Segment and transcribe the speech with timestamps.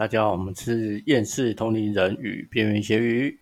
[0.00, 3.38] 大家好，我们是厌世同龄人与边缘咸鱼。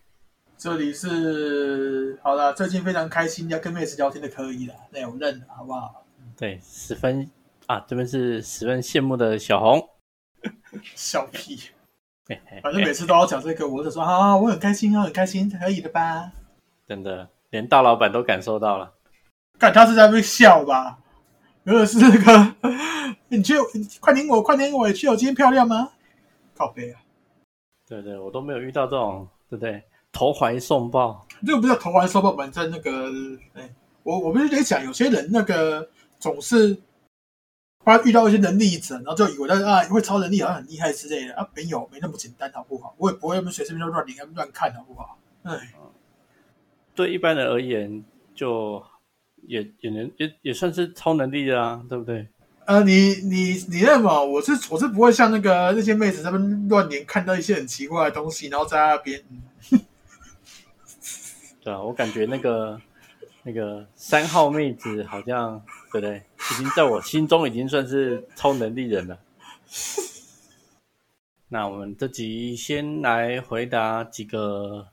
[0.57, 6.03] 这里是好了，最近非常开心要跟妹子聊天的可以了，那我认了，好不好？
[6.35, 7.31] 对，十分
[7.67, 9.81] 啊，这边是十分羡慕的小红。
[10.95, 11.69] 笑屁，
[12.61, 16.29] 反正每次都要讲这个，我就说啊，我很开心啊，很开心，可以的吧？
[16.85, 18.95] 真的，连大老板都感受到了。
[19.57, 20.99] 看他是在那边笑吧？
[21.63, 22.55] 有的是那个，
[23.29, 23.53] 你去
[24.01, 25.91] 快点我，快点我，去我今天漂亮吗？
[26.59, 26.99] 靠背啊，
[27.87, 29.81] 对对，我都没有遇到这种，对不对？
[30.11, 33.09] 投怀送抱，这个不叫投怀送抱，反正那个，
[33.53, 36.75] 哎，我我不是在讲，有些人那个总是
[37.85, 42.93] 他遇到一些能力者，然后就以为他啊会超能力，好像很厉害之类的啊，没有，没那么简单，好不好？
[42.97, 45.17] 我也不会那么随随便便乱连乱看，好不好？
[45.43, 45.73] 哎，
[46.93, 48.03] 对一般人而言，
[48.35, 48.83] 就
[49.47, 52.27] 也也能也也算是超能力的啊，对不对？
[52.69, 59.23] 呃，你你你那么，我是我是不会像那个那些妹子他们乱连看到一些很奇怪的东西，然后在那边，
[61.63, 62.79] 对啊，我感觉那个
[63.41, 65.59] 那个三号妹子好像，
[65.91, 66.21] 对不对？
[66.51, 69.17] 已经在我心中已经算是超能力人了。
[71.47, 74.89] 那我们这集先来回答几个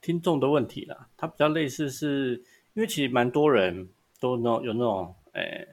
[0.00, 1.08] 听众的问题啦。
[1.16, 2.40] 它比较类似是，
[2.74, 3.88] 因为其实蛮多人
[4.20, 5.66] 都那种有那种诶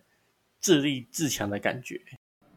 [0.64, 2.02] 自立自强的感觉，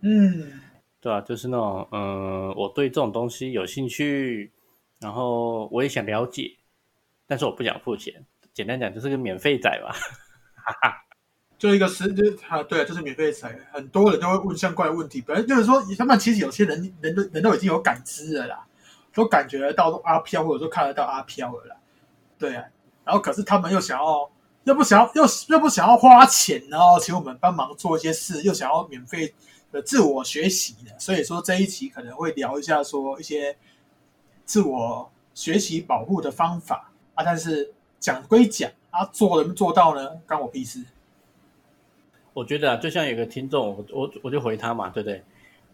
[0.00, 0.60] 嗯，
[1.00, 4.50] 对啊、就是那种嗯，我对这种东西有兴趣，
[5.00, 6.56] 然后我也想了解，
[7.26, 8.24] 但是我不想付钱。
[8.54, 9.94] 简单讲就是个免费仔吧。
[11.58, 15.20] 就一个是就是啊，对啊，就是免费仔，很多人都会问相关的问题。
[15.20, 18.66] 本来就是说，他们其实有些人人都人都已经有感知了啦，
[19.12, 21.76] 都感觉得到阿飘，或者说看得到阿飘了啦，
[22.38, 22.62] 对啊。
[23.04, 24.30] 然后可是他们又想要，
[24.66, 29.32] 又不想要，又又不想要花钱，然后请我们帮忙做一些事，又想要免费
[29.70, 30.98] 的自我学习的。
[30.98, 33.56] 所以说这一集可能会聊一下说一些
[34.44, 40.16] 自我学习保护的方法啊，但是讲归讲啊，做能做到呢？
[40.26, 40.84] 关我屁事。
[42.34, 45.22] 我觉得啊，就像有个听众，我我我就回他嘛，对不对？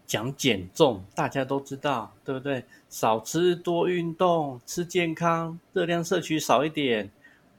[0.05, 2.63] 讲减重，大家都知道，对不对？
[2.89, 7.09] 少吃多运动，吃健康，热量摄取少一点，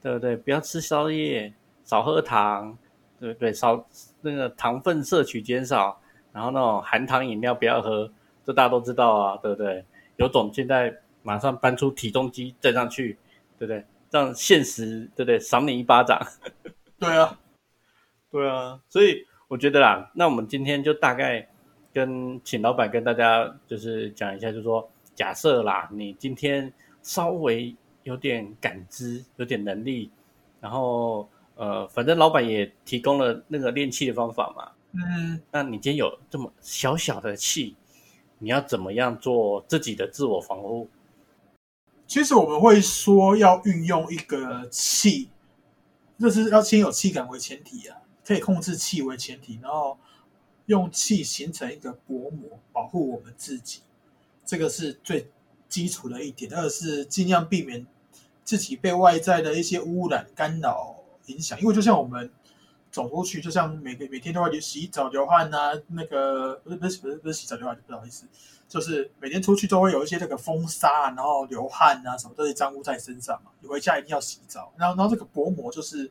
[0.05, 0.35] 对不对？
[0.37, 1.51] 不要吃宵夜，
[1.83, 2.77] 少喝糖，
[3.19, 3.51] 对不对？
[3.51, 3.83] 少
[4.21, 5.99] 那个糖分摄取减少，
[6.31, 8.07] 然后那种含糖饮料不要喝，
[8.45, 9.83] 这大家都知道啊，对不对？
[10.17, 13.17] 有种现在马上搬出体重机站上去，
[13.57, 13.83] 对不对？
[14.11, 15.39] 让现实，对不对？
[15.39, 16.21] 赏你一巴掌。
[16.99, 17.39] 对啊，
[18.29, 21.49] 对啊，所以我觉得啦，那我们今天就大概
[21.91, 26.71] 跟请老板跟大家就是讲一下，就是说，假设啦，你今天
[27.01, 30.11] 稍微有点感知，有点能力，
[30.61, 37.75] 然后呃，反正老板也提供了那个练气的方法嘛，嗯，那你今天有这么小小的气，
[38.37, 40.87] 你要怎么样做自己的自我防护？
[42.05, 45.29] 其实我们会说要运用一个气，
[46.19, 49.97] 就是要先有气感为前提啊，可以控制气为前提，然后
[50.67, 53.81] 用气形成一个薄膜，保护我们自己，
[54.45, 55.31] 这个是最
[55.67, 56.53] 基础的一点。
[56.53, 57.87] 二是尽量避免
[58.45, 60.95] 自己被外在的一些污染干扰
[61.25, 62.31] 影响，因为就像我们
[62.89, 68.25] 走出去，就像每个每天都要洗澡流汗啊，那个不是不是不是不是洗澡流汗，不好意思，
[68.69, 76.09] 就是每天出去都会有一些这个风沙，然后流汗啊什么这些脏污在身上嘛，你回家一定要洗澡，然后然后这个薄膜就是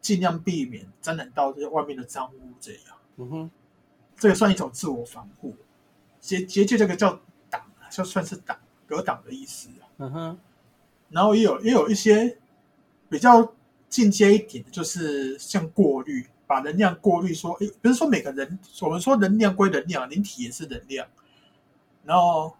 [0.00, 2.82] 尽量避免沾染到这些外面的脏污，这样。
[3.16, 3.50] 嗯哼，
[4.18, 5.56] 这个算一种自我防护。
[6.20, 7.18] 结结界这个叫
[7.48, 9.88] 挡，就算是挡隔挡的意思啊。
[9.98, 10.38] 嗯哼，
[11.10, 12.38] 然后也有也有一些
[13.08, 13.54] 比较
[13.88, 21.06] 进阶一点的，就是像过滤，把能量过滤说，诶，不是说每个人，我们说能量归能量，灵体也是能量，
[22.04, 22.56] 然后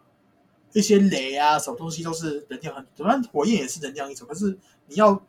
[0.73, 5.25] 一些雷啊，什么东西都是能量很，当然火焰也是能量一种，可是你要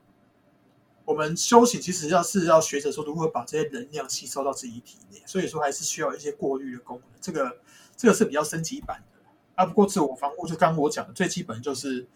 [1.05, 7.57] 我们修行，其实要是要学着说如何把这些能量吸收到自己体内，所以说还是需要一些过滤的功能，这个
[7.95, 9.21] 这个是比较升级版的
[9.55, 9.65] 啊。
[9.65, 12.07] 不过自我防护就刚刚我讲的最基本就是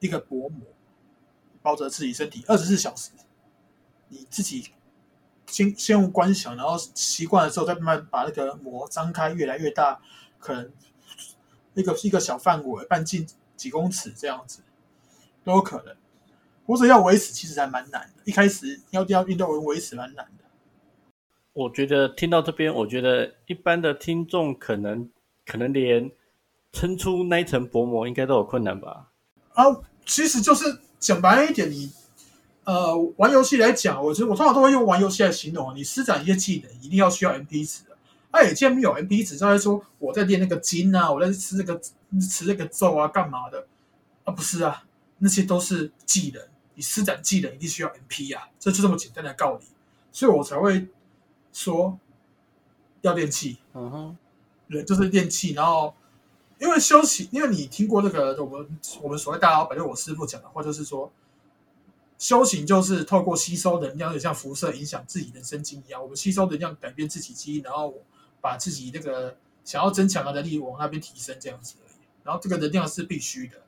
[0.00, 0.62] 一个薄膜，
[1.62, 3.10] 包着自己身体二十四小时，
[4.08, 4.70] 你自己
[5.46, 10.00] 先先用观想，然后习惯了之后再慢慢把那个膜张开，越来越大，
[10.38, 10.72] 可能
[11.74, 13.26] 一个一个小范围，半径
[13.56, 14.62] 几公尺这样子
[15.44, 15.94] 都有可能。
[16.66, 18.22] 或者要维持，其实还蛮难的。
[18.24, 20.42] 一开始要要运动维持蛮难的。
[21.52, 25.08] 我觉得听到这边，我觉得一般的听众可能
[25.44, 26.10] 可能连
[26.72, 29.12] 撑出那一层薄膜应该都有困难吧？
[29.56, 29.64] 啊，
[30.04, 31.90] 其实就是讲白一点，你
[32.64, 35.74] 呃玩游戏来讲，我觉得我通常都会用玩游戏来形容。
[35.74, 37.96] 你施展一些技能，一定要需要 MP 值的。
[38.30, 41.80] 他也既然没有 MP，只是在说我在练那个筋啊，我在吃那个
[42.20, 43.66] 吃那个咒啊，干嘛的
[44.24, 44.30] 啊？
[44.30, 44.84] 不是啊，
[45.18, 46.42] 那些都是技能，
[46.74, 49.64] 你施展技能一定需要 MP 啊，这就这么简单的道理，
[50.12, 50.86] 所以我才会
[51.50, 51.98] 说
[53.00, 54.16] 要练气，嗯哼，
[54.68, 55.94] 对，就是练气，然后
[56.58, 61.12] 因为修行，因为你听过那个我们我们所谓大老板，就我师傅讲的话，就是说。
[62.18, 66.02] 修行就是透过吸收能量，就像辐射影响自己人生经一样。
[66.02, 67.92] 我们吸收能量，改变自己基因，然后
[68.40, 69.36] 把自己那个
[69.66, 71.96] 想要增强的能力往那边提升，这样子而已。
[72.24, 73.58] 然后这个能量是必须的，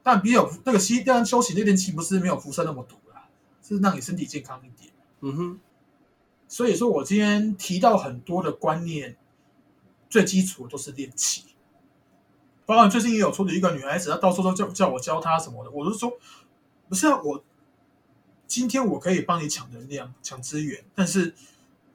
[0.00, 3.28] 但比有那个吸，当然修行那点气不是没有辐射那么毒啦，
[3.64, 4.92] 是让你身体健康一点。
[5.22, 5.60] 嗯哼，
[6.46, 9.16] 所以说我今天提到很多的观念，
[10.08, 11.44] 最基础的都是练气。
[12.66, 16.12] 包括最近也有出的一个女孩子，她到处都叫叫我教她什么的，我就说。
[16.90, 17.44] 不是啊，我
[18.46, 21.34] 今天我可以帮你抢能量、抢资源，但是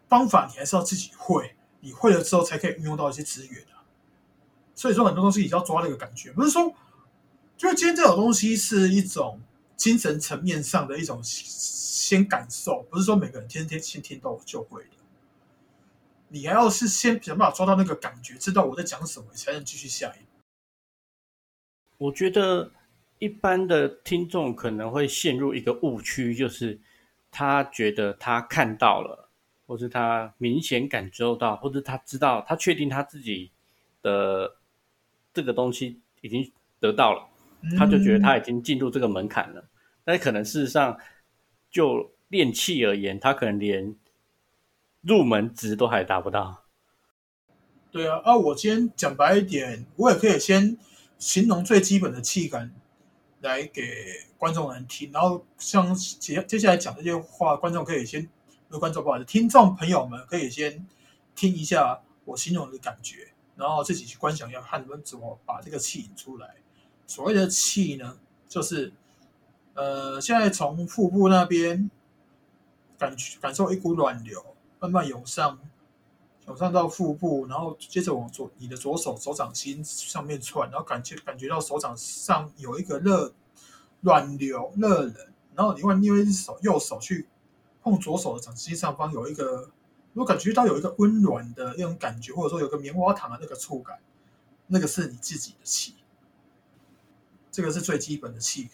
[0.08, 3.82] 方法你还是要自己会，你会了之后才可以运用到一些资源啊。
[4.76, 6.72] 所以说很多东西你要抓那个感觉，不是说，
[7.58, 9.42] 就是今天这种东西是一种
[9.76, 14.90] 精神层面上的一种先感受，不是说每个人天天先听到就会的。
[16.34, 20.42] 你还要是先想办法抓到那个感觉，知道我在讲什么，才能继续下一步。
[21.98, 22.72] 我觉得。
[23.20, 26.78] 一般的听众可能会陷入一个误区，就是
[27.32, 29.30] 他觉得他看到了，
[29.66, 33.50] 或是他明显感受到，或者他知道，他确定他自己
[34.02, 34.58] 的
[35.34, 36.52] 这个东西已经
[36.82, 37.26] 得到了，
[37.78, 39.70] 他就觉得他已经进入这个门槛了。
[40.04, 41.00] 但可能事实上，
[41.72, 43.96] 就练气而言，他可能连
[45.04, 46.64] 入门值都还达不到。
[47.92, 50.78] 对啊，啊，我今天讲白一点，我也可以先
[51.20, 52.74] 形容最基本的气感。
[53.42, 53.84] 来给
[54.38, 58.26] 观众人听，然后像接接下来讲这些话，观众可以先，
[58.70, 60.88] 观众不好意思，听众朋友们可以先
[61.36, 66.56] 听一下我形容的感觉，然后自己去观想一下，看你们怎么把这个气引出来。
[67.06, 68.18] 所谓的气呢，
[68.48, 68.94] 就是
[69.74, 71.92] 呃，现在从腹部那边
[72.98, 74.53] 感觉感受一股暖流
[74.84, 75.58] 慢慢涌上。
[76.46, 83.34] 涌上到腹部，然后接着往左，你的左手手掌心上面窜，然后感觉感觉到手掌上有一个热
[84.02, 85.16] 暖流热冷，
[85.56, 87.30] 然后你另另外一只手右手去
[87.82, 89.72] 碰左手的掌心上方有一个，
[90.12, 93.98] 如果感觉到有一个温暖的那种感觉，或者说有个棉花糖的那个触感，
[94.68, 95.96] 那个是你自己的气，
[97.50, 98.70] 这个是最基本的气，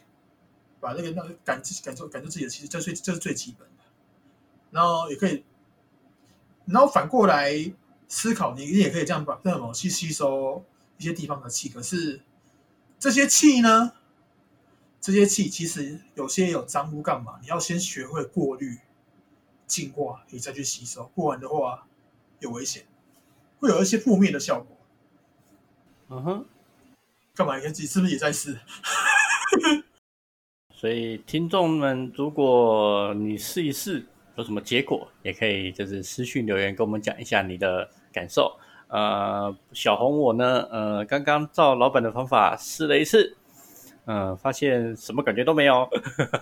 [0.79, 3.83] 把那个那感感受感受自己的气，这最这是最基本的，
[4.71, 5.43] 然后也可以。
[6.69, 7.73] 然后反过来
[8.07, 10.63] 思考，你你也可以这样把这种去吸收
[10.97, 11.67] 一些地方的气。
[11.69, 12.21] 可是
[12.99, 13.93] 这些气呢？
[15.01, 17.39] 这些气其实有些有脏污，干嘛？
[17.41, 18.77] 你要先学会过滤、
[19.65, 21.09] 净化，你再去吸收。
[21.15, 21.87] 不然的话
[22.39, 22.85] 有危险，
[23.59, 24.77] 会有一些负面的效果。
[26.09, 26.45] 嗯哼，
[27.33, 27.57] 干嘛？
[27.57, 28.59] 你自己是不是也在试？
[30.75, 34.05] 所以听众们，如果你试一试。
[34.39, 38.57] 有什么结果也可以，就是私信留言跟我们讲一下你的感受。
[38.87, 43.35] 呃，小红我呢，呃，刚刚照老板的方法试了一次，
[44.05, 45.89] 嗯，发现什么感觉都没有。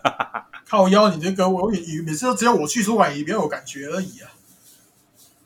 [0.70, 4.30] 靠腰，你这个我以每次都只有我去出也没有感觉而已啊。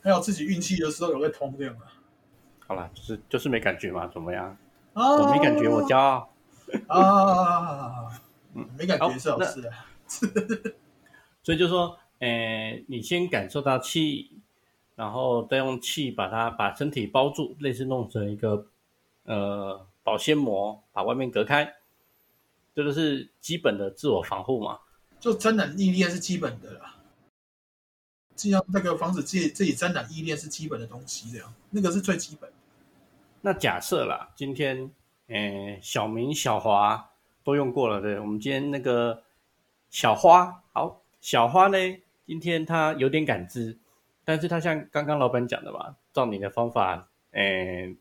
[0.04, 1.88] 还有自己运气的时候有在通这样啊。
[2.68, 4.58] 好了，就是就是没感觉嘛，怎么样？
[4.94, 6.30] 我没感觉，我骄傲。
[6.88, 8.12] 啊，
[8.56, 9.86] 嗯，没感觉是好事啊。
[11.44, 11.98] 所以就说。
[12.22, 14.32] 诶，你先感受到气，
[14.96, 18.68] 然后再用气把它把身体包住，类似弄成一个
[19.24, 21.74] 呃保鲜膜，把外面隔开，
[22.76, 24.82] 这个是基本的自我防护嘛。
[25.20, 26.96] 就沾染意念是基本的啦，
[28.36, 32.52] 尽量那个防止自己自己沾染意念是基本的东西，这样那个是最基本。
[33.42, 34.92] 那假设啦，今天
[35.30, 37.10] 诶小明、小华
[37.44, 39.24] 都用过了，对，我们今天那个
[39.90, 41.78] 小花，好，小花呢？
[42.32, 43.78] 今天他有点感知，
[44.24, 47.98] 但是他像刚刚老板讲的嘛，照你的方法，诶，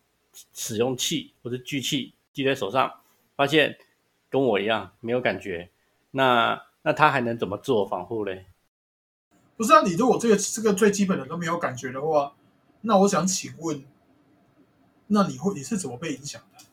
[0.53, 3.01] 使用气或者聚气记在手上，
[3.35, 3.77] 发现
[4.29, 5.71] 跟我一样没有感觉，
[6.13, 8.47] 那那他还能怎么自我防护嘞？
[9.57, 12.33] 不是啊，你如果这个这个最基本的都没有感觉的话，
[12.83, 13.83] 那我想请问，
[15.09, 16.65] 那你会你是怎么被影响的？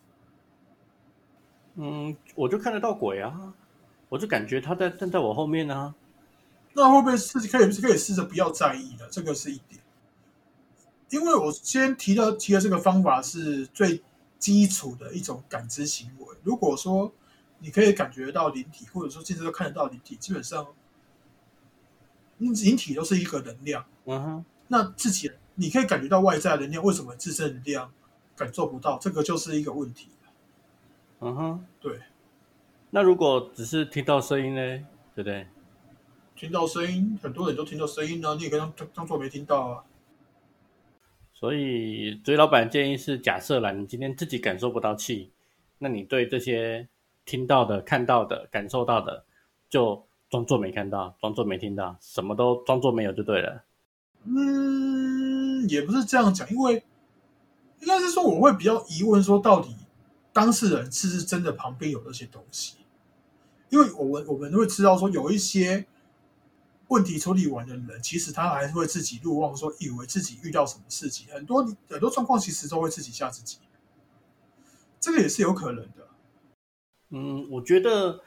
[1.78, 3.56] 嗯，我就看得到鬼啊，
[4.10, 5.96] 我就感觉他在站在我后面啊。
[6.78, 9.10] 那会不会是可以是可以试着不要在意的？
[9.10, 9.82] 这个是一点，
[11.10, 14.04] 因为我先提到提的这个方法是最
[14.38, 16.38] 基础的一种感知行为。
[16.44, 17.12] 如果说
[17.58, 20.68] 你可以感觉到灵体，或者说甚至都看得到灵体，基本上
[22.38, 23.84] 灵体都是一个能量。
[24.06, 27.92] 嗯哼，那自己你可以感觉到外在的能量，为什么自身能量
[28.36, 29.00] 感受不到？
[29.00, 30.10] 这个就是一个问题。
[31.22, 32.02] 嗯哼，对。
[32.92, 34.86] 那如果只是听到声音呢？
[35.16, 35.48] 对不对？
[36.38, 39.84] 听到声音，很多人都听到声音呢，你也可以当当做没听到啊。
[41.34, 45.32] 所以，所以老板建议是：假设啦，你今天自己感受不到气，
[45.80, 46.88] 那你对这些
[47.26, 49.26] 听到的、看到的、感受到的，
[49.68, 53.64] 就装作没看到，装作没听到，什么都装作没有就对了。
[54.26, 56.84] 嗯，也不是这样讲，因为
[57.80, 59.76] 应该是说我会比较疑问，说到底
[60.32, 62.76] 当事人是不是真的旁边有那些东西？
[63.72, 65.88] 因为我们我们会知道说有一些。
[66.90, 73.58] 问题处理完的人，其实他还是会自己入望，说以为自己遇到什么事情，很多很多状况其实都会自己吓自己，
[75.00, 76.08] 这个也是有可能的。
[77.10, 78.22] 嗯，我觉得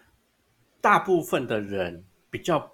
[0.80, 2.72] 大部分的人比较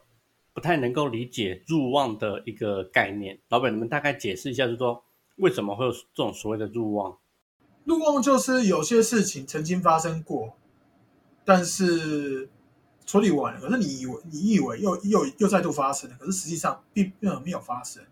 [0.53, 3.39] 不太能够理解入望的一个概念。
[3.49, 5.05] 老板，你们大概解释一下，就是说
[5.37, 7.17] 为什么会有这种所谓的入望？
[7.85, 10.57] 入望就是有些事情曾经发生过，
[11.45, 12.51] 但是。
[13.07, 18.03] 处理完，可是你以为你以为又又又再度发生了，可是实际上并并没有发生，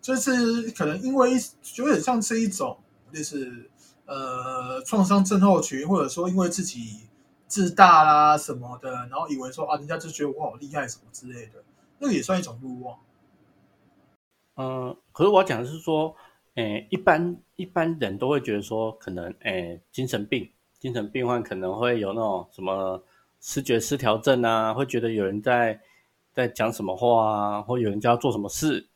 [0.00, 1.32] 就是可能因为
[1.76, 2.78] 有点像是一种
[3.12, 3.68] 就是
[4.06, 7.00] 呃创伤症候群，或者说因为自己
[7.46, 11.62] 自大啦什么的，然后以为说啊人家就觉得我好厉害什么之类的，
[11.98, 12.98] 那个也算一种欲望。
[14.56, 16.16] 嗯，可是我要讲的是说，
[16.54, 23.04] 诶，一般一般人都会觉得说，可能诶精神病精神病患可能会有那种什么。
[23.46, 25.78] 视觉失调症啊，会觉得有人在
[26.32, 28.86] 在讲什么话啊，或有人叫做什么事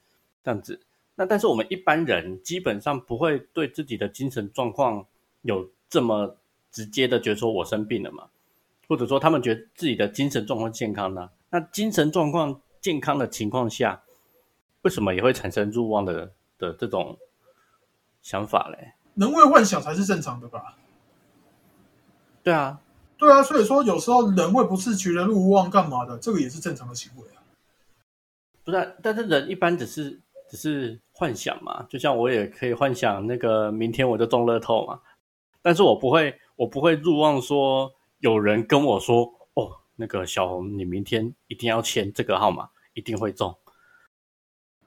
[0.43, 0.81] 这样子。
[1.17, 5.05] 那但是我们一般人基本上不会对自己的精神状况
[5.43, 6.35] 有这么
[6.73, 8.27] 直接的觉得说我生病了嘛，
[8.89, 11.29] 或者说他们觉得自己的精神状况健康呢？
[11.51, 14.03] 那精神状况健康的情况下，
[14.81, 17.19] 为什么也会产生入望的的这种
[18.23, 18.95] 想法嘞？
[19.13, 20.79] 能为幻想才是正常的吧？
[22.43, 22.81] 对啊。
[23.19, 27.43] 对啊，所以说有时候人会不自觉的入望干嘛的，这个也是正常的行为啊。
[28.63, 35.01] 不是，但是人一般只是只是幻想嘛，就像我也可以幻想那个明天我就中乐透嘛，
[35.61, 43.53] 但是我不会，我不会入望说有人跟我说，哦，那个小红，你明天一定要签这个号码，一定会中。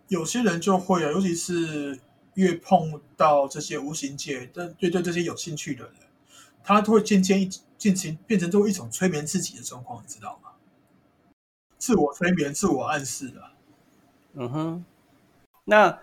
[0.07, 2.00] 有些人就会啊，尤其是
[2.35, 5.95] 越碰到这些无形界，但对对这些有兴趣的人，
[6.63, 7.50] 他会渐渐一。
[7.81, 10.51] 进行变成做一种催眠自己的状况，你知道吗？
[11.79, 13.41] 自我催眠、自我暗示的。
[14.33, 14.85] 嗯哼，
[15.63, 16.00] 那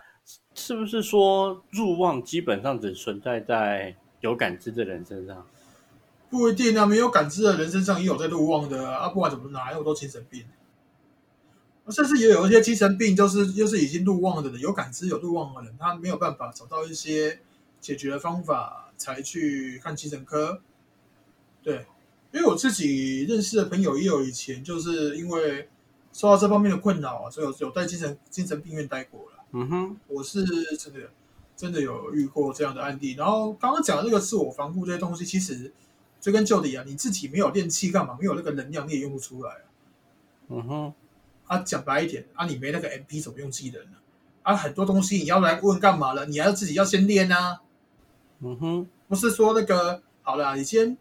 [0.56, 5.47] 是不是说入望基本上只存在在有感知的人身上？
[6.28, 9.11] 不一定啊，没有感知的人身上也有在入望的啊。
[9.11, 10.44] 不管怎么哪有都精神病，
[11.90, 17.38] 甚至也有一些精神病，就是又是已经入望的人，有感知有入望的人，他没有办法找到一些
[17.80, 20.61] 解决的方法，才去看精神科。
[21.68, 21.84] 对，
[22.32, 25.68] 因为我自己认识的朋友也有以前就是因为
[26.14, 29.44] 受到这方面的困扰啊，所以有有在精神精神病院待过了。
[29.52, 30.42] 嗯哼，我是
[30.78, 31.10] 真的
[31.54, 33.12] 真的有遇过这样的案例。
[33.16, 35.70] 然后刚刚讲的这个自我防护这些东西，其实
[36.22, 38.16] 追根究底啊，你自己没有练气干嘛？
[38.18, 39.64] 没有那个能量，你也用不出来啊。
[40.48, 40.94] 嗯哼，
[41.48, 43.98] 啊，讲白一点啊，你没那个 MP 怎么用技能呢？
[44.42, 46.25] 啊，很多东西你要来问干嘛了？
[46.25, 47.60] 你还要自己要先练啊。
[48.40, 50.96] 嗯哼，不是说那个好了，你先。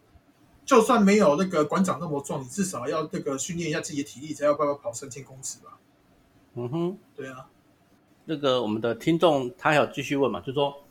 [0.67, 5.79] 就算没有那个馆长那么壮，你至少要那个训练一下自己的体力，才有办法跑三千公尺吧？
[6.55, 7.49] 嗯哼，对啊。
[8.25, 10.83] 那个我们的听众他还有继续问嘛，就说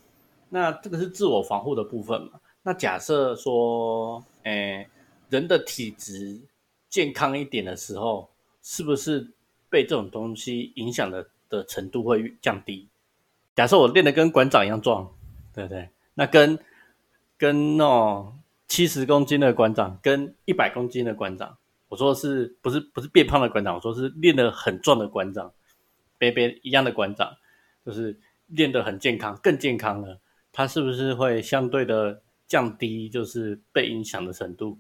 [0.49, 2.41] 那这个是自我防护的部分嘛？
[2.63, 4.89] 那假设说，诶，
[5.29, 6.41] 人的体质
[6.89, 8.31] 健康一点的时候，
[8.63, 9.31] 是不是
[9.69, 12.89] 被这种东西影响的的程度会降低？
[13.55, 15.13] 假设我练的跟馆长一样壮，
[15.53, 15.91] 对不对？
[16.15, 16.59] 那跟
[17.37, 18.33] 跟那。
[18.69, 21.57] 七十公斤的馆长跟一百公斤的馆长，
[21.89, 23.75] 我说是不是不是变胖的馆长？
[23.77, 25.53] 我说是练得很壮的馆长，
[26.19, 27.33] 别别一样的馆长，
[27.85, 28.19] 就是
[28.49, 30.21] 练得很健康，更健康了。
[30.53, 34.79] 他是不是会相对的降低，就是被影响的程度？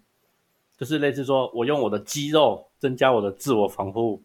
[0.76, 4.22] 就是类似说我用我的肌肉增加我的自我防护。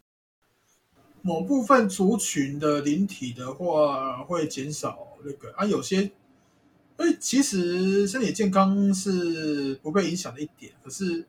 [1.22, 6.12] 某部分族群的灵体的话，会减少那个啊，有些。
[7.02, 11.26] 所以其实身体健康是不被影响的一点，可是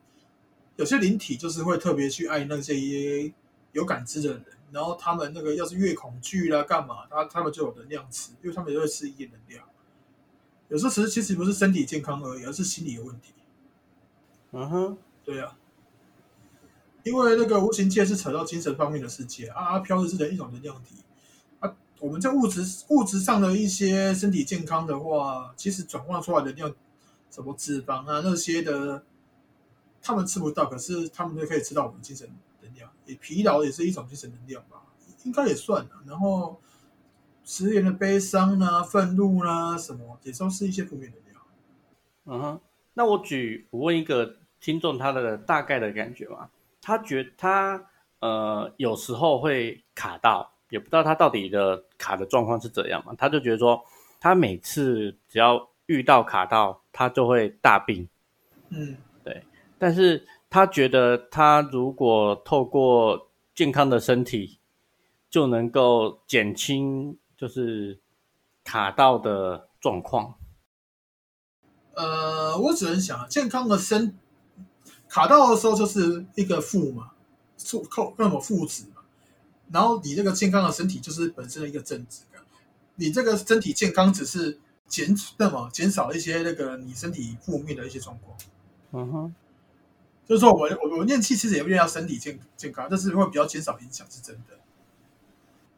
[0.75, 3.33] 有些灵体就是会特别去爱那些
[3.71, 9.65] 有感知的人，然后他们那个要是越恐惧啦干嘛，他他们就有能量吃，因为他们也会吃一点能量。
[10.69, 13.33] 有时候其实其实不是身体健康而已，而是心理有问题。
[14.51, 15.57] 嗯哼，对啊，
[17.01, 20.97] 因为那个无形界是扯到精神方面的世界啊，飘的是人一种能量体。
[22.03, 26.69] 我们在物质物质上的一些身体健康的话，其实转化出来的量，
[27.31, 29.01] 什么脂肪啊那些的，
[30.01, 32.29] 他们吃不到，可是他们就可以吃到我们精神
[32.61, 32.91] 能量。
[33.05, 34.83] 也疲劳也是一种精神能量吧，
[35.23, 35.87] 应该也算。
[36.05, 36.59] 然后
[37.45, 41.41] 十年的悲伤啦、愤怒啦什么，也都是一些负面能量。
[42.25, 42.61] 嗯哼，
[42.95, 46.49] 那我举我问一个听众他的大概的感觉嘛，
[46.81, 50.51] 他觉他呃有时候会卡到。
[50.73, 53.13] 也不知道他到底的卡的状况是怎样嘛？
[53.15, 53.79] 他就觉得说，
[54.19, 58.09] 他每次只要遇到卡到，他就会大病。
[58.69, 59.43] 嗯，对。
[59.77, 64.57] 但是他觉得，他如果透过健康的身体，
[65.29, 67.99] 就能够减轻就是
[68.63, 70.33] 卡到的状况。
[71.93, 74.17] 呃，我只能想，健康的身
[75.07, 77.11] 卡到的时候就是一个负嘛，
[77.59, 78.85] 负扣那么负值。
[79.73, 82.39] 然后你这个健康的身体就是本身的一个正值感，
[82.95, 88.37] 你这个身体健康只是减那么减少一些那个你身体负面的一些状况。
[88.91, 89.35] 嗯哼，
[90.27, 94.53] 就是说我我我练气其实也不一定要身体健健康，但是会比较减少影响是真的。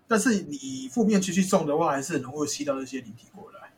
[0.10, 3.72] 但是你负面情绪重的话，还是很容易吸到一些灵体过来。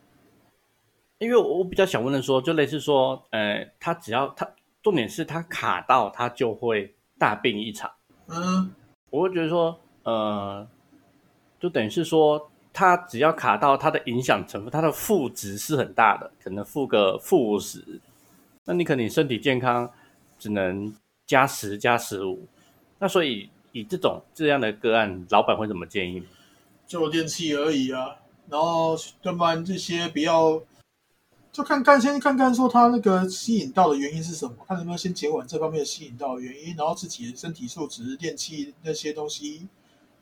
[1.20, 4.50] 因为我比较想问的说，就类似说，呃，他只要他
[4.82, 7.92] 重点是他卡到，他就会大病一场。
[8.26, 8.74] 嗯，
[9.12, 9.80] 我会觉得说。
[10.08, 10.66] 呃，
[11.60, 17.84] 就等于是说，它只要卡到它的影响成分，它的负值是很大的，可能负个负五十，
[18.64, 19.92] 那你可能身体健康
[20.40, 20.96] 只能
[21.26, 22.48] 加十加十五。
[23.00, 26.24] 那所以以这种这样的个案，老板会怎么建议？
[26.88, 28.16] 就电器而已啊，
[28.48, 30.64] 然后对吧这些比较。
[31.52, 39.68] 就看看先看看说他那个吸引到的原因是什么，看能不能先减缓这方面的吸引到的原因，然后自己的身体素质、练气那些东西。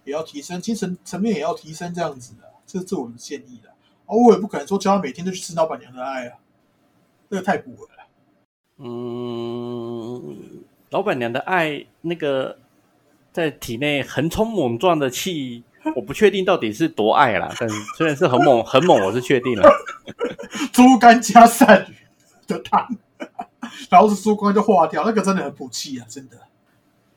[0.06, 3.70] 也要提升精神层面，也要提升这样子的，这是我的建议的。
[4.06, 6.38] 而我也不可能说叫他每天都去吃老板娘的爱啊，
[7.30, 7.90] 这个太补了。
[8.78, 10.38] 嗯，
[10.92, 12.58] 老板娘的爱那个
[13.32, 15.64] 在体内横冲猛撞的气，
[15.96, 17.52] 我不确定到底是多爱啦。
[17.60, 19.68] 但虽然是很猛 很猛，我是确定了。
[20.72, 21.96] 猪肝加鳝鱼
[22.46, 22.88] 的汤，
[23.90, 26.38] 然后是猪肝就化掉，那个真的很补气啊，真的。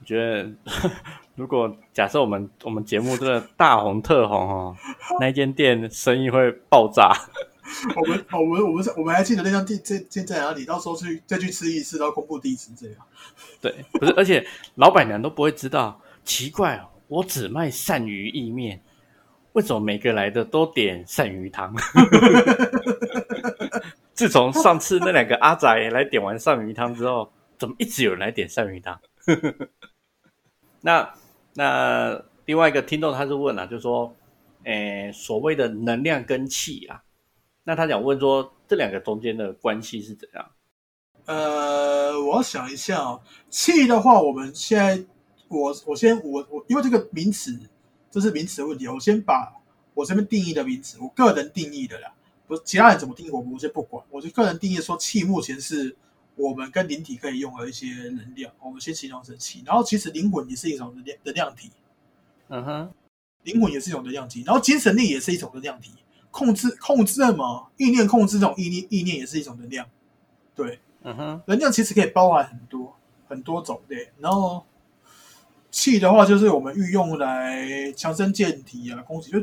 [0.01, 0.51] 我觉得。
[1.39, 4.77] 如果假设我们我们节目真的大红特红哦，
[5.21, 7.13] 那间店生意会爆炸。
[7.95, 10.65] 我们我们我们我们还记得那家店在在在哪里？
[10.65, 12.97] 到时候去再去吃一次，然后公布地址这样。
[13.61, 16.01] 对，不是，而且老板娘都不会知道。
[16.25, 18.83] 奇怪哦，我只卖鳝鱼意面，
[19.53, 21.73] 为什么每个来的都点鳝鱼汤？
[24.13, 28.99] 自从上次那两个阿仔来点完鳝鱼汤之后，怎么一直有人来点鳝鱼汤？
[30.81, 31.09] 那。
[31.59, 34.15] 那另外一个听众他是问了，就说，
[34.63, 37.03] 诶，所谓的能量跟气啊，
[37.65, 40.51] 那他想问说，这两个中间的关系是怎样？
[41.25, 45.05] 呃，我想一下哦，气的话，我们现在，
[45.49, 47.59] 我我先我我，因为这个名词
[48.09, 49.53] 这是名词的问题，我先把
[49.95, 52.15] 我这边定义的名词，我个人定义的啦，
[52.47, 55.97] 不是其他人怎么定义，我我先不管，我就个人定义说，气目前是。
[56.39, 61.71] 我们跟灵体可以用的一些能量，我们先形容成气，然后其实灵魂也是一种能量能量体，
[62.49, 62.91] 嗯哼，
[63.43, 65.91] 灵魂也是一种能量体，然后精神力也是一种能量体，
[66.31, 67.69] 控制控制什么？
[67.77, 69.87] 意念，控制这种意念意念也是一种能量，
[70.55, 72.95] 对，嗯哼，能量其实可以包含很多
[73.29, 74.65] 很多种类，然后
[75.71, 79.39] 气的话就是我们运用来强身健体啊，攻击，就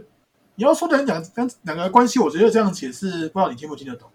[0.55, 4.09] 你要说的两两两个关系，我觉得这样解释，不知道你听不听得懂。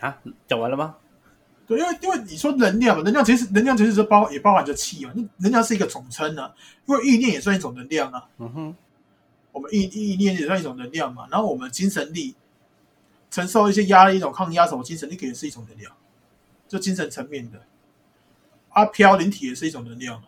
[0.00, 0.18] 啊？
[0.46, 0.96] 讲完了吗？
[1.70, 6.50] 对，因为因为你说能量嘛，能量其实能量其实是包也包含着气嘛，能量是一个总称呢。
[6.84, 8.26] 因为意念也算一种能量啊。
[8.38, 8.76] 嗯哼，
[9.52, 11.28] 我们意意念也算一种能量嘛。
[11.30, 12.34] 然后我们精神力
[13.30, 15.92] 承受一些压力，一种抗压什么精神力也是一种能量，
[16.66, 17.62] 就精神层面的。
[18.70, 20.24] 阿飘灵体也是一种能量啊。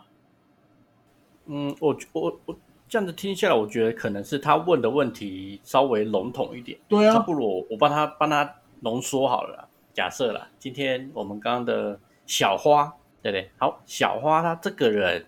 [1.47, 2.57] 嗯，我我我
[2.89, 6.79] 这样子听下来，我觉得可能是他问的问题稍微笼统一点。
[6.87, 9.69] 对啊，不如我帮他帮他浓缩好了。
[9.95, 13.51] 假设了，今天我们刚刚的小花，对不对？
[13.59, 15.27] 好，小花她这个人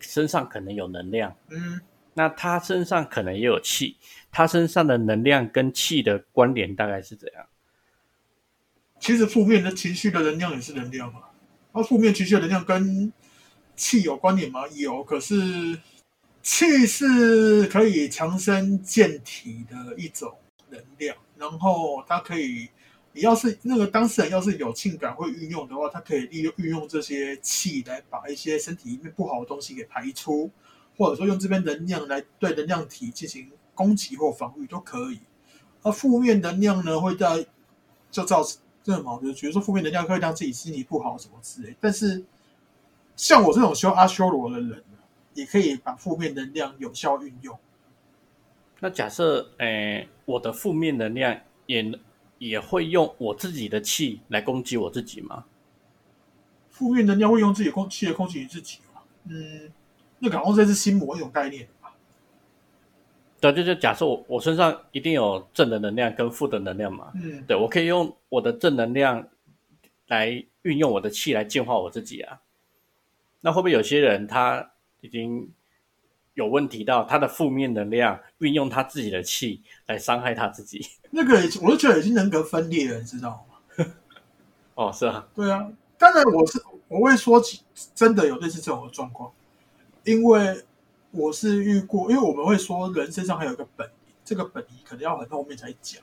[0.00, 1.80] 身上可能有能量，嗯，
[2.12, 3.96] 那她身上可能也有气，
[4.30, 7.46] 她身上的能量跟气的关联大概是怎样？
[9.00, 11.20] 其实负面的情绪的能量也是能量嘛，
[11.72, 13.10] 那负面情绪的能量跟
[13.74, 14.68] 气有关联吗？
[14.74, 15.78] 有，可是
[16.42, 20.36] 气是可以强身健体的一种
[20.68, 22.68] 能量，然后它可以。
[23.14, 30.50] 你要是那个当事人要是有情感会运用的话，他可以利用运用这些气来把一些身体里面不好的东西给排出，
[30.96, 35.20] 或者说用这边能量来对能量体进行攻击或防御都可以。
[35.82, 37.46] 而负面能量呢，会在
[38.10, 41.76] 就造成这种就比如说负面能量会让自己心情不好什么之类。
[41.80, 42.24] 但是
[43.14, 44.82] 像我这种修阿修罗的人，
[45.34, 47.58] 也可以把负面能量有效运用。
[48.80, 51.82] 那假设，诶，我的负面能量也
[52.48, 55.44] 也会用我自己的气来攻击我自己吗？
[56.70, 59.00] 负面能量会用自己空气来攻击你自己吗？
[59.28, 59.70] 嗯，
[60.18, 61.94] 那可能这是心魔一种概念吧。
[63.40, 67.12] 对，就就假设我我身上一定有正的能量跟负的能量嘛。
[67.14, 69.28] 嗯，对我可以用我的正能量
[70.08, 72.40] 来运用我的气来净化我自己啊。
[73.40, 75.48] 那会不会有些人他已经？
[76.34, 80.86] 有问题到他的负面能量，运用他自己的气来伤害他自己。
[81.10, 83.86] 那个，我就觉得已经人格分裂了，你知道吗？
[84.74, 85.70] 哦，是啊，对啊。
[85.98, 87.62] 当然，我是我会说起
[87.94, 89.30] 真的有类似这种的状况，
[90.04, 90.64] 因为
[91.10, 93.88] 我是遇过，因为我们会说人身上还有一个本，
[94.24, 96.02] 这个本灵可能要很后面才讲，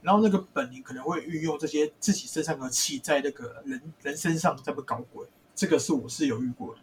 [0.00, 6.80] 然后那个本你可能会运用这些自己身上的气在那个人人身上在不搞鬼，这个是我是有遇过的。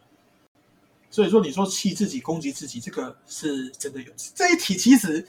[1.13, 4.11] 所以说，你说气自己攻击自己，这个是真的有。
[4.33, 5.23] 这一题其实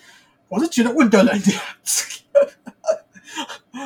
[0.49, 1.39] 我是觉得问的人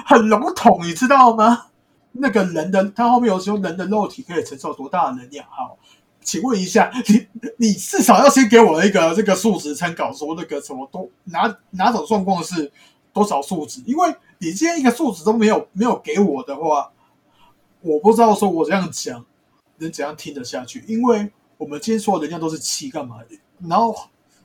[0.06, 1.70] 很笼统，你知道吗？
[2.12, 5.44] 那个人的他后面有说人的肉体可以承受多大的能量？
[5.50, 5.76] 好，
[6.22, 12.70] 请问一下，你你至少要先给我一个这个数值参考，说那个什么多哪哪种状况是
[13.12, 13.82] 多少数值？
[13.84, 16.92] 因为你今天一个数值都没有没有给我的话，
[17.80, 19.26] 我不知道说我这样讲
[19.78, 21.32] 能怎样听得下去，因为。
[21.58, 23.16] 我们今天说人家都是气干嘛？
[23.68, 23.92] 然后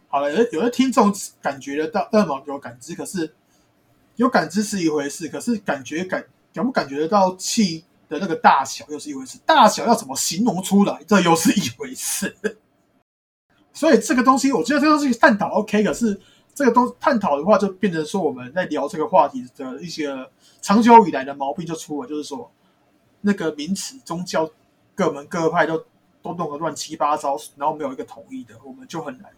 [0.08, 3.36] 好了，有有的听众感觉得到，二毛有感知，可是
[4.16, 12.36] 有感知是一回事，可是感觉感感不感觉得到气的那个大小又是一回事，大小要怎么形容出来，这又是一回事。
[13.72, 16.20] 所以这个东西，我觉得这个东西探讨 OK，可是
[16.56, 20.10] 这个东探讨的话，就变成说我们在聊这个话题的一些
[20.62, 22.52] 长久以来的毛病就出了，就是说
[23.22, 24.50] 那个名词宗教
[24.96, 25.86] 各门各派都。
[26.24, 29.32] 都弄得乱七八糟，然后没有一个统一的，我们就很难。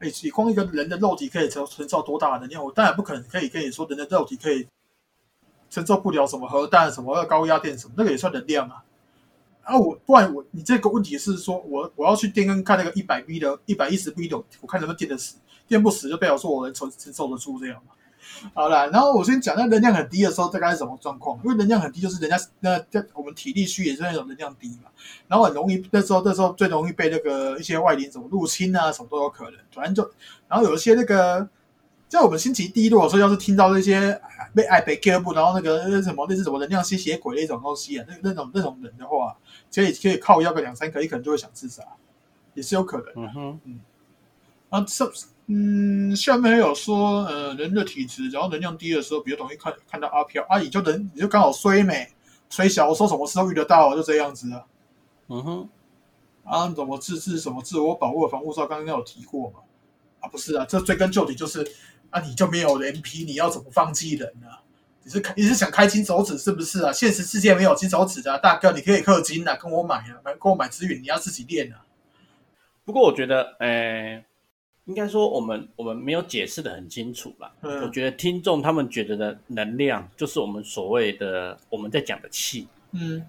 [0.00, 2.64] 哎，你光一个人的肉体可以承承受多大的能量？
[2.64, 4.66] 我当然不可能可以跟你说，人的肉体可以
[5.68, 8.82] 承受不了什么核弹、什么高压电什么，那个也算能量啊。
[9.62, 17.92] 啊，我不然我你这个问题是说我我要去电跟看那个一百 B 的、一百一十 B 的，我看能不能电得死，电不死就代表说我能承承受得住这样嘛。
[18.54, 21.38] 好了，然后我先讲那能量很低的时候大概是什么状况？
[21.44, 24.90] 因为能量很低，就是人家那在我们体力虚也是那种能量低嘛，
[25.26, 29.54] 然后很容易那时候那时候最容易被那个一些外灵什么入侵啊，什么都有可能。
[29.72, 30.08] 反正就
[30.46, 31.48] 然后有一些那个
[32.08, 34.20] 在我们心情低落的时候，要是听到那些
[34.54, 39.36] 被爱被不，然后那个什么那是什么能量吸血鬼那种东西啊，那那种那种人的话，
[39.74, 41.82] 可以可以靠要个两三个，你可能就会想自杀，
[42.54, 43.06] 也是有可能。
[43.16, 43.80] 嗯哼，嗯，
[44.70, 45.12] 啊，这。
[45.50, 52.06] 嗯，下面有说，呃，人的体质，然后能量低的时候，比较容易看看到阿飘阿姨，就人你就刚好衰美
[52.50, 54.66] 衰小，说什么事都遇得到，就这样子啊。
[55.28, 55.68] 嗯哼，
[56.44, 59.60] 啊，怎么自治什么自我保护的防护罩，刚刚有提过嘛？
[60.20, 61.66] 啊，不是啊，这追根究底就是，
[62.10, 64.48] 啊，你就没有人皮，你要怎么放弃人呢？
[65.02, 66.92] 你是你是想开金手指是不是啊？
[66.92, 71.80] 现实世界没有金手指的，大哥，你可以氪金啊，跟我买啊，买跟我买资源，你要自己练啊。
[72.84, 74.26] 不过我觉得，诶。
[74.88, 77.54] 应该说，我们我们没有解释的很清楚吧？
[77.60, 82.66] 嗯，我觉得听众他们觉得的能量，就是我们所谓的我们在讲的气。
[82.92, 83.22] 嗯，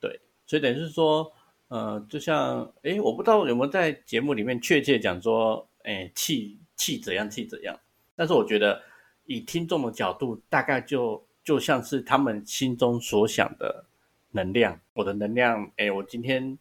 [0.00, 1.32] 对，所以等于是说，
[1.68, 7.78] 呃，就像，哎，我不知道有没有在节目里面确切讲说，哎，气气怎样，气怎样。
[8.16, 8.82] 但是我觉得，
[9.26, 13.84] 以听众的角度，大概就就像是他们心中所想的
[14.32, 14.80] 能量。
[14.94, 16.58] 我的能量，哎，我今天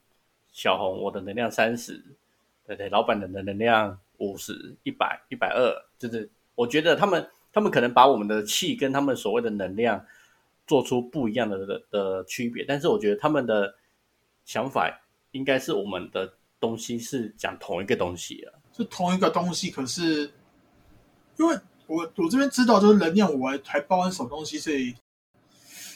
[0.51, 1.99] 小红，我的能量三十，
[2.67, 3.99] 对对，老板的能量。
[4.19, 10.05] 五十一百一百二，就是我觉得他们他们可能把我们的气跟他们所谓的能量
[10.67, 13.75] 做出不一样的的的区别，但是我觉得他们的
[14.45, 14.89] 想法
[15.31, 19.71] 应该是我们的东西是讲同一个东西啊，是同一个东西。
[19.71, 20.31] 可是
[21.37, 24.93] 因为我我这边知道就是能量，我还还包含什么东西，所以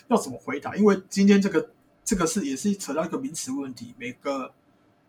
[0.07, 0.75] 要怎么回答？
[0.75, 1.69] 因为今天这个
[2.03, 4.53] 这个是也是扯到一个名词问题，每个。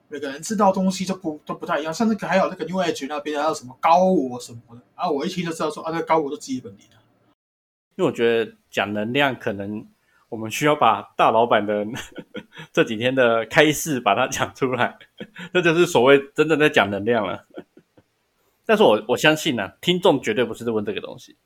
[0.08, 6.96] 每个人知道东西就不都不太一样，像那个还有那个 New Age 那边还有什么高我什么的啊，我一听就知道说啊，那高我都基本理的。
[7.96, 9.86] 因为我觉得讲能量，可能
[10.28, 11.86] 我们需要把大老板的
[12.72, 14.96] 这几天的开示把它讲出来，
[15.52, 17.46] 这就是所谓真正在讲能量了。
[18.66, 21.36] 但是我我相信呢，听众绝对不是问这个东西，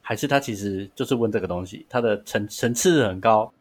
[0.00, 3.52] 还是他其实就是问这个东西，他的层层次很高，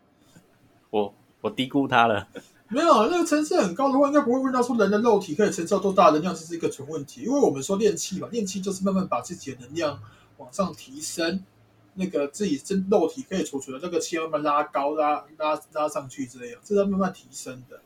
[0.89, 2.27] 我我低估他了。
[2.69, 7.21] 没有，那个层次很高的话，应该不会问到说人的肉体可以承受多大能量，这是一个纯问题。
[7.21, 9.99] 因为我们说练气嘛，练气就是慢慢把自己的能量
[10.37, 11.43] 往上提升，
[11.93, 17.79] 那个自己真肉体可以储存的这个气慢慢拉高、拉拉拉上去这样，这是慢慢提升的。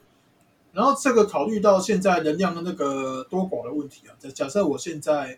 [0.73, 5.37] 然后这个考虑到现在能量的那个多寡的问题啊，假假设我现在，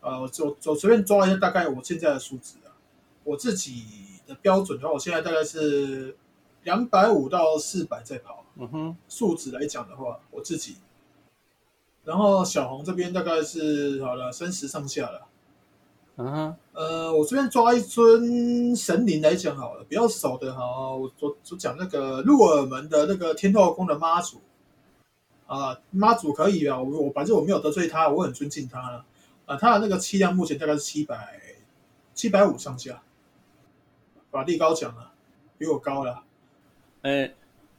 [0.00, 2.74] 呃，我我随便抓一下大概我现在的数值啊，
[3.22, 3.84] 我自己
[4.26, 6.16] 的标准的话，我现在大概是
[6.64, 8.44] 两百五到四百在跑。
[8.56, 10.76] 嗯哼，数值来讲的话，我自己，
[12.04, 15.26] 然后小红这边大概是好了三十上下了。
[16.16, 20.62] 嗯哼，呃，我这边抓一尊神灵来讲好了，比较熟的哈，
[20.94, 24.40] 我我我讲那个入耳门的那个天后宫的妈祖。
[25.46, 29.04] 啊，妈祖可以啊，我我反正我没有得罪他，我很尊敬他了
[29.44, 31.38] 啊，他的那个气量目前大概是七百
[32.14, 33.02] 七百五上下，
[34.30, 35.12] 法力高强了，
[35.58, 36.22] 比我高了，
[37.04, 37.30] 呃，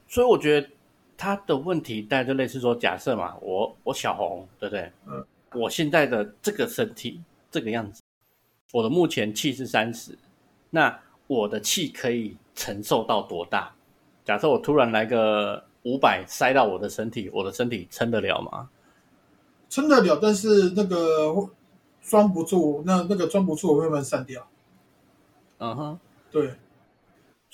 [0.07, 0.69] 所以我觉得
[1.17, 4.91] 他的问题大家就类似说，假设嘛，我我小红，对不对？
[5.07, 8.01] 嗯，我现在的这个身体这个样子，
[8.71, 10.15] 我的目前气是三十，
[10.69, 13.73] 那我的气可以承受到多大？
[14.23, 18.69] 假设我突然来个五百塞到我的身体，我的身体撑得了吗？
[19.69, 21.49] 撑得了，但是那个
[22.03, 24.47] 装不住，那那个装不住，我会慢慢散掉。
[25.57, 25.99] 嗯哼，
[26.31, 26.53] 对，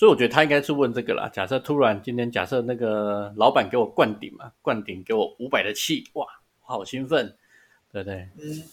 [0.02, 1.30] 所以我觉得他应该是问这个啦。
[1.30, 6.26] 假设突然今天假设那个老板给我灌顶嘛，灌顶给我五百的气，哇，
[6.66, 7.38] 我好兴奋，
[7.92, 8.28] 对不对？
[8.40, 8.64] 嗯，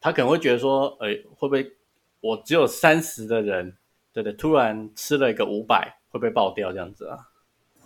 [0.00, 1.76] 他可能会觉得说，哎，会不会
[2.18, 3.76] 我只有三十的人，
[4.12, 4.32] 对不对？
[4.32, 7.20] 突然吃了一个五百，会不会爆掉这样子啊？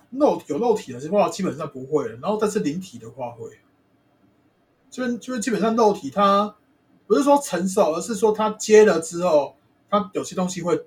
[0.08, 2.08] 肉有肉体的话，基本上不会。
[2.08, 3.50] 然后，但是灵体的话会，
[4.88, 6.56] 就就是基本上肉体它
[7.06, 9.58] 不是说承受，而是说它接了之后，
[9.90, 10.86] 它有些东西会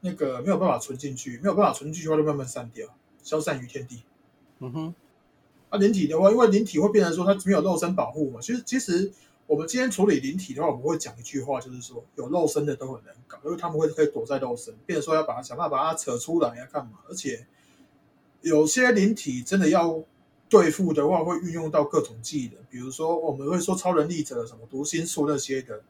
[0.00, 2.86] 那个没有办法存进去，没有办法存进去的话，就慢慢散掉，
[3.22, 4.02] 消散于天地。
[4.60, 4.94] 嗯哼，
[5.68, 8.40] 啊，灵体的话，因为灵体会变成说它没有肉身保护嘛。
[8.40, 9.12] 其实，其实
[9.46, 17.00] 我们今天处理灵体的话，我们会讲一句话，就是说有肉身的都很难搞，因为他们会可以躲在肉身，变成说要把它想办法把它扯出来要干嘛？
[17.08, 17.46] 而且
[18.42, 20.02] 有些灵体真的要
[20.48, 25.82] 对付的话，会运用到各种技能，比如说我们会说超能力者什么读心术那些的，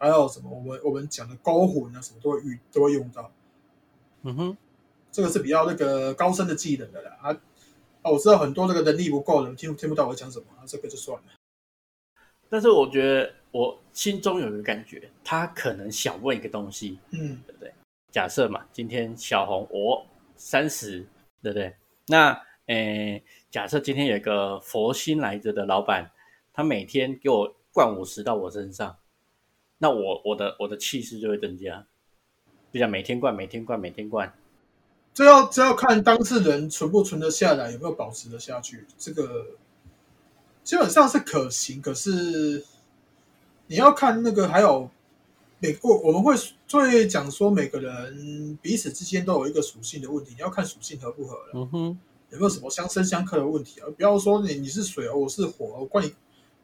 [0.00, 3.30] 还有什么我们我们讲的勾魂啊什么都会遇都会用到。
[4.22, 4.56] 嗯哼，
[5.12, 7.16] 这个是比较那个高深的技能的啦。
[7.20, 7.30] 啊
[8.02, 11.24] 啊，我知道很多那个能力不够的人听听不到我讲什么，啊，这个就算了。
[12.48, 17.72] 但是我觉得我心中有一个感觉，他可能想问一个东西，嗯对不对？
[18.10, 21.06] 假设嘛，今天小红我三十，
[21.42, 21.76] 对不对？
[22.06, 26.10] 那诶，假设今天有一个佛心来着的老板，
[26.52, 28.96] 他每天给我灌五十到我身上，
[29.82, 31.86] 那我我的我的气势就会增加，
[32.70, 34.30] 就像每天灌，每天灌，每天灌。
[35.14, 38.84] 这要这要看当事人存不存得下来，有没有保持得下去。
[38.98, 39.46] 这个
[40.62, 42.62] 基本上是可行，可是
[43.68, 44.90] 你要看那个还有
[45.60, 46.34] 每我我们会
[46.70, 53.88] 会讲说每个人彼此之间都有一个属性的问题，你要看属性合不合了，嗯哼，有没有什么相生相克的问题啊？
[53.96, 56.12] 不要说你你是水，我是火，我灌你，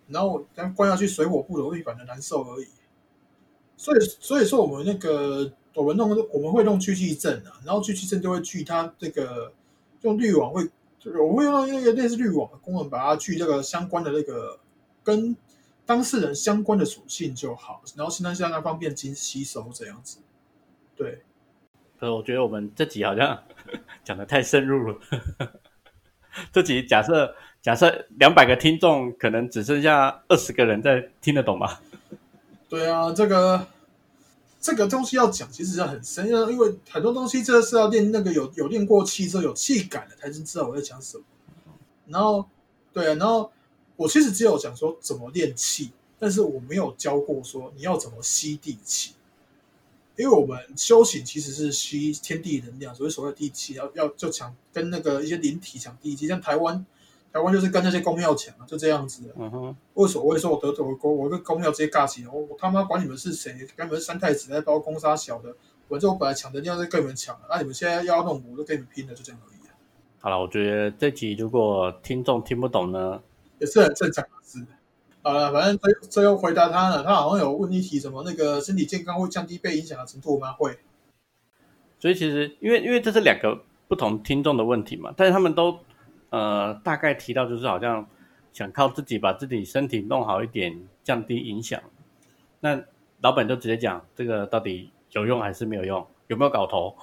[0.09, 2.67] 然后刚灌下去水火不容易，反而难受而已。
[3.77, 9.53] 所以所以说我们那个我们弄我们会弄聚气症啊，然后聚气症就会聚它这个
[10.03, 10.65] 用滤网会，
[10.99, 14.59] 就是我会用那个类似滤网的功能把它去这个相关的那个
[15.05, 15.37] 跟
[15.85, 20.19] 当事人相关的属性就好，然后现在让它方便吸吸收这样子。
[20.97, 21.23] 对，
[22.01, 23.41] 可是我觉得我们这集好像
[24.03, 24.99] 讲的太深入了。
[26.51, 31.81] 这集假设假设两百个听众，可能只剩下二十个人在听得懂吧？
[32.69, 33.67] 对啊，这个
[34.61, 41.25] 这个东西要讲，其实是很深，因为因为很多东西这是要练那个有有练过气之后有气感的，才能知道我在讲什么。
[42.07, 42.45] 然后
[42.93, 43.53] 对啊，然后
[43.95, 49.13] 我其实只有讲说怎么练气，但是我没有教过说你要怎么吸地气，
[50.17, 56.85] 因为我们修行其实是吸天地能量，所以所谓地气要要就抢跟那个一些灵体抢地气，像台湾
[57.37, 59.35] 台湾就是跟那些公庙抢啊，就这样子的。
[59.37, 62.31] 嗯哼，为什么我会说我得罪我我跟公庙直接尬起来？
[62.31, 65.55] 我我他妈管你们是谁，管你们是三太子在包公杀小的，
[65.87, 69.77] 反正我本来抢的地方是跟你们抢的，那、你们现在要弄我，我就跟你们拼了，就这样而已、啊，
[70.21, 73.21] 好了，我觉得这集如果听众听不懂呢，
[73.59, 74.65] 也是很正常的事。
[75.21, 80.55] 好了，反正最最后回答他了，他好像有问一题什么那个身体健康会降低被影响的程度吗？
[80.55, 80.79] 会，
[81.99, 85.79] 所以其实因为因为这是两个不同听众的问题嘛，但是他们都
[86.37, 88.07] 呃大概提到就是好像
[88.53, 91.81] 想靠自己把自己身体弄好一点，降低影响。
[92.61, 92.83] 那
[93.23, 96.07] 老板就直接讲这个到底有用还是没有用？
[96.27, 96.95] 有没有搞头？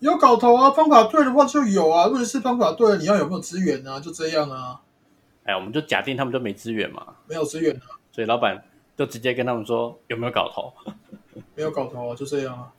[0.00, 2.06] 有搞头啊，方法对的话就有啊。
[2.06, 4.00] 问题是方法对了，你要有没有资源啊？
[4.00, 4.80] 就这样啊，
[5.44, 8.64] 哎，我们就假定他们就没资源嘛，没有资源啊，所以老板
[8.96, 10.72] 就直接跟他们说有没有搞头。
[11.54, 12.72] 没有搞头啊，就这样啊。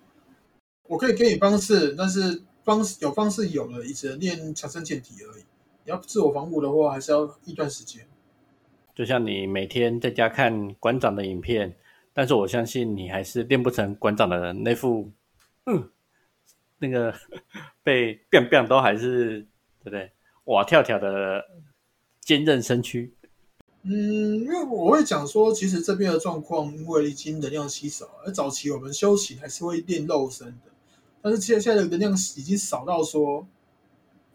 [0.87, 5.43] 我可以给你方式，但是方式有方式有了，也只能练强身健体而已。
[5.87, 8.05] 你要自我防护的话，还是要一段时间。
[8.93, 11.73] 就像你每天在家看馆长的影片，
[12.11, 15.09] 但是我相信你还是练不成馆长的那副，
[15.65, 15.89] 嗯，
[16.79, 17.15] 那个
[17.83, 19.39] 被 biang biang 都还是
[19.81, 20.11] 对不对？
[20.43, 21.41] 哇跳跳的
[22.19, 23.13] 坚韧身躯。
[23.83, 30.71] 嗯，因为我会讲说，其实这边的状况，因为已经能量稀少，而早期我们修行还是会练肉身的，
[31.21, 33.47] 但是现现在的能量已经少到说，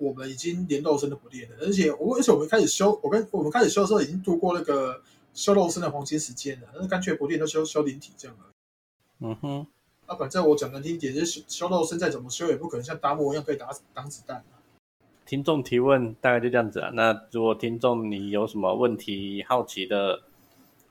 [0.03, 5.01] 我们已经连肉身都不练了，而且我而且我们开始修，我跟我们开始修的时候已经度过那个
[5.33, 8.45] 修肉身的黄金时间了，那干脆不练，都修修灵体这样了。
[9.21, 9.67] 嗯哼，
[10.07, 14.59] 啊，反正我讲难听一点，就是修修肉身再怎么修，也不可能像达摩一样可以打挡子弹啊。
[15.25, 16.91] 听众提问大概就这样子啊。
[16.93, 20.21] 那如果听众你有什么问题、好奇的，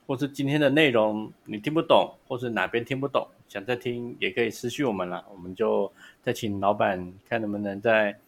[0.06, 5.24] 或是今天的内容你听不懂，或是哪边听不懂，想再听，也可以私讯我们了。
[5.30, 8.18] 我们就再请老板看能不能再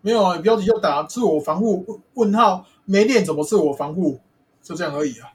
[0.00, 4.20] 没有啊，标题就打自我防护问问号，没练怎么自我防护，
[4.62, 5.32] 就这样而已啊。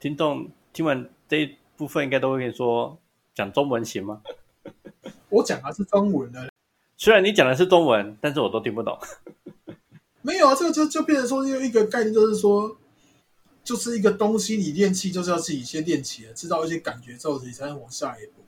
[0.00, 2.98] 听众听完这一部分，应该都会跟你说
[3.34, 4.22] 讲中文行吗？
[5.30, 6.50] 我讲的是中文的，
[6.96, 8.98] 虽然你讲的是中文，但是我都听不懂。
[10.22, 12.76] 没有啊，这个就就变成说，有一个概念，就是说，
[13.62, 18.42] 就是一个东西，你练气就是要自己先练起来，知道一些感觉之后，你才能往下一步。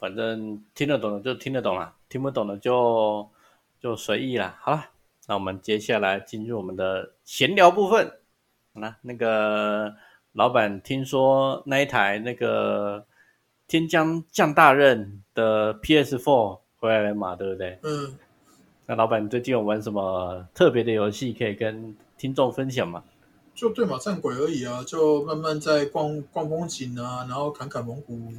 [0.00, 3.28] 反正听得懂的就听得懂了，听不懂的就
[3.82, 4.56] 就随意啦。
[4.60, 4.90] 好了，
[5.26, 8.20] 那我们接下来进入我们的闲聊部分。
[8.74, 9.92] 那，那个
[10.32, 13.04] 老板听说那一台那个
[13.66, 17.78] 天将降大任的 PS4 回来了嘛，对不对？
[17.82, 18.16] 嗯，
[18.86, 23.02] 那老板最近有玩什么特别的游戏可以跟听众分享吗？
[23.54, 28.32] 就对马战鬼而已啊，就慢慢在逛逛风景啊，然后砍砍蒙古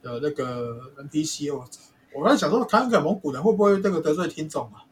[0.00, 1.64] 的那个 NPC 哦。
[2.16, 4.82] 我在想说，砍砍蒙古人会不会那个得罪听众啊？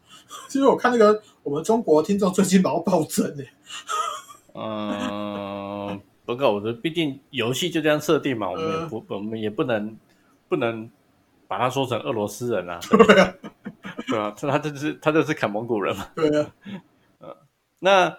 [0.49, 3.45] 其 实我看那个我们中国听众最近毛暴增呢。
[4.55, 9.97] 嗯，不过我觉得毕竟游戏就这样设定嘛，我们也不我们也不能
[10.49, 10.89] 不能
[11.49, 13.35] 把它说成俄罗斯人啊， 对啊，
[14.09, 16.07] 对啊，他他就是他就是砍蒙古人嘛。
[16.15, 16.51] 对啊，
[17.21, 17.35] 嗯
[17.81, 18.17] 那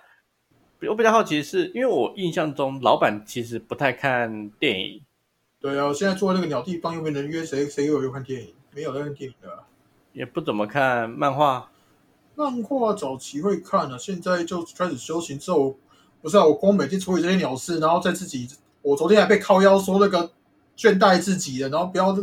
[0.87, 5.01] 我比较好奇是，因为我印象中老板其实不太看电影，
[5.59, 5.85] 对啊。
[5.87, 8.53] 我现在做那个鸟地方，又没人约谁，谁有又看电影？
[8.75, 9.63] 没有在看电影的啊、
[10.11, 11.71] 也不怎么看漫画。
[12.35, 15.77] 漫画早期会看啊，现在就开始修行之后，
[16.21, 18.49] 不是啊，我光每天处理这些鸟事，然后再自己，
[18.81, 20.29] 我昨天还被靠腰说那个
[20.75, 22.13] 倦怠自己的，然后不要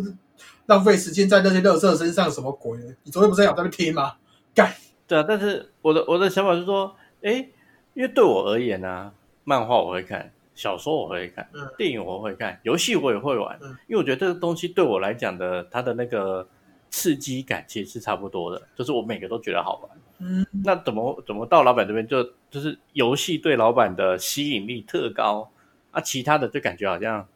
[0.67, 2.79] 浪费时间在那些乐色身上，什么鬼？
[3.05, 4.17] 你昨天不是有在那边听吗？
[4.55, 4.75] 干！
[5.09, 7.49] 对啊，但是我的我的想法是说，哎，
[7.95, 9.12] 因为对我而言呢、啊，
[9.45, 16.47] 漫画我会看，小说我会看，嗯电影我会看，游戏我也会玩，嗯因为我觉得这个东西对我来讲的，它的那个
[16.91, 19.99] 刺激感其实是差不多的，就是我每个都觉得好玩。
[20.19, 25.51] 嗯，那怎么怎么到老板这边就就是游戏对老板的吸引力特高
[25.91, 27.27] 啊，其他的就感觉好像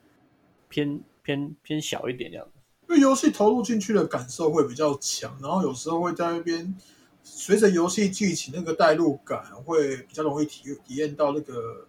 [0.68, 2.52] 偏偏偏小一点这样子。
[2.88, 6.72] 因为游戏投入进去的感受会比较强，然后有时候会在那边
[7.24, 11.86] 随着游戏剧情那个代入感，会比较容易体体验到那个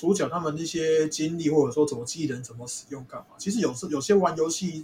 [0.00, 3.36] 主角他们那些经历，或者说怎么技能怎么使用干嘛。
[3.36, 4.82] 其实有时有些玩游戏，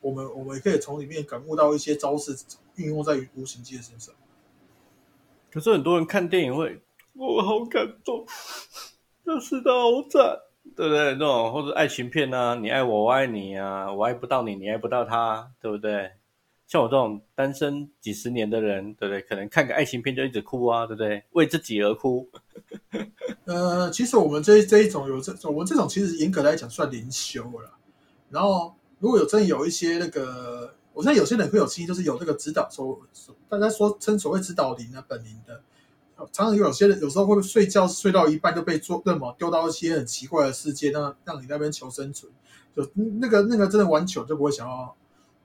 [0.00, 2.36] 我们我们也可以从里面感悟到一些招式
[2.76, 4.14] 运用在无形界身上。
[5.50, 6.80] 可是很多人看电影会，
[7.14, 8.24] 我好感动，
[9.24, 10.38] 但是的好惨，
[10.76, 11.12] 对不对？
[11.14, 16.12] 那种或者爱情片啊，你爱我，我爱你啊，我爱不到你，你爱不到他，对不对？
[16.72, 19.20] 像我这种单身几十年的人，对不对？
[19.20, 21.22] 可能看个爱情片就一直哭啊，对不对？
[21.32, 22.26] 为自己而哭。
[23.44, 27.70] 呃，其实我们这这一种有这我们这种其实严格来讲算灵修了。
[28.30, 32.98] 然后如果有真有一些那个，我现在有些人会有亲戚，就是有这个指导，说
[33.50, 35.60] 大家说称所谓指导灵啊、本灵的，
[36.32, 42.32] 常常有些人有时候会睡觉睡到一半就被做那么丢到一些很奇怪的世界，让让你那边求生存。
[42.74, 44.96] 就那个那个真的玩久就不会想要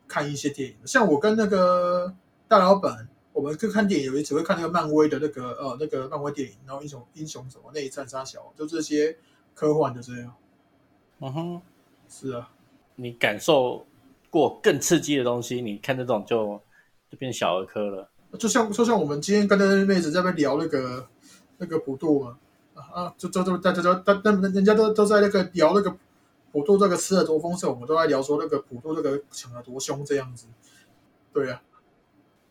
[0.08, 0.76] 看一些电影。
[0.86, 2.14] 像我跟那个
[2.48, 9.18] 大老板，我们去看电影，有一次会看那个漫威的那个呃那个漫威电影，然后英雄英雄什么内战杀小，就这些
[9.54, 10.34] 科幻的这样。
[11.20, 11.62] 嗯哼，
[12.08, 12.50] 是啊，
[12.96, 13.86] 你感受
[14.30, 16.62] 过更刺激的东西，你看这种就
[17.10, 18.10] 就变小儿科了。
[18.38, 21.08] 就像就像我们今天跟那个妹子在那边聊那个
[21.58, 22.38] 那个普渡嘛，
[22.76, 25.96] 啊，就就就大家都大那人家都都在那个聊那个
[26.58, 30.48] 普渡这个吃的多丰盛，我们都在聊说那个普渡这个抢的多凶这样子。
[31.32, 31.62] 对啊，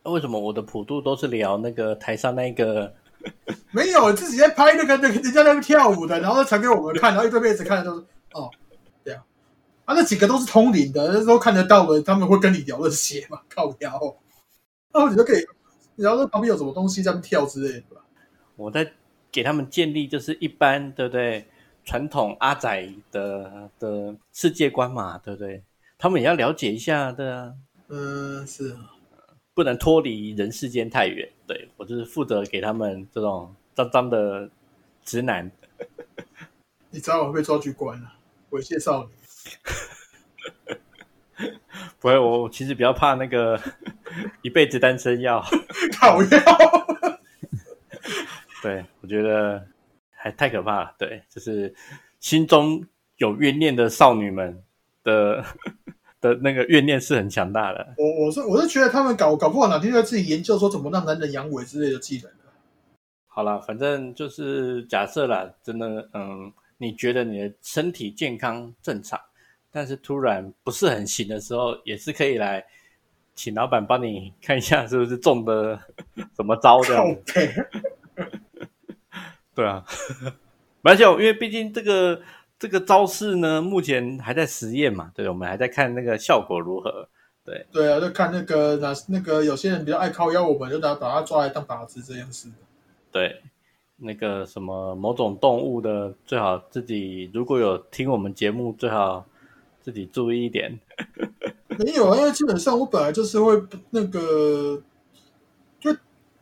[0.05, 2.93] 那为什么我的普渡都是聊那个台上那个？
[3.71, 8.49] 没有自己在拍那个那个人家那个跳舞的，然后传给我们看，然后一堆妹子看的都是哦，
[9.03, 9.25] 对啊，
[9.83, 13.91] 啊那几个都是通灵的，那时候看得到的，他们会跟你聊那些嘛，靠聊，
[14.93, 15.45] 然后你就可以，
[15.97, 18.05] 然后旁边有什么东西在那跳之类的吧。
[18.55, 18.89] 我在
[19.29, 21.49] 给他们建立就是一般对不对？
[21.87, 25.63] 传统阿仔的的世界观嘛，对不对？
[25.97, 27.53] 他们也要了解一下的啊，
[27.87, 28.91] 嗯，是啊，
[29.53, 31.29] 不能脱离人世间太远。
[31.47, 34.49] 对我就是负责给他们这种脏脏的
[35.05, 35.49] 直男。
[36.91, 38.11] 你早晚会被抓去关了，
[38.49, 39.11] 猥亵少女。
[41.99, 43.57] 不会，我其实比较怕那个
[44.43, 45.41] 一辈子单身药。
[45.93, 46.29] 讨厌，
[48.61, 49.65] 对我觉得
[50.27, 50.95] 还太可怕了。
[50.97, 51.73] 对，就是
[52.19, 52.83] 心中
[53.15, 54.61] 有怨念的少女们
[55.03, 55.43] 的
[56.19, 57.95] 的那个怨念是很强大的。
[57.97, 62.37] 我我是我是觉得他们搞搞不好哪天就自己研究说怎么让男人阳痿之类的技能的。
[63.27, 69.19] 好了，反正就是假设啦，真的，嗯，你觉得你的身体健康正常，
[69.71, 72.65] 但是突然不是很行的时候，也是可以来
[73.35, 75.79] 请老板帮你看一下是不是中的
[76.35, 77.05] 什么招这样
[79.57, 79.83] 对啊，
[80.83, 82.21] 而且因为毕竟这个
[82.59, 87.09] 这个招式呢，目前还在实验嘛，对，我们还在看那个效果如何。
[87.43, 92.51] 对对啊，就看那个哪那个有些人比较爱靠腰，我们就拿把他抓来当靶子这样子。
[93.11, 93.41] 对，
[93.95, 99.25] 那个什么某种动物的，最好自己如果有听我们节目，最好
[99.81, 100.77] 自己注意一点。
[101.79, 104.83] 没有啊，因为基本上我本来就是会那个，就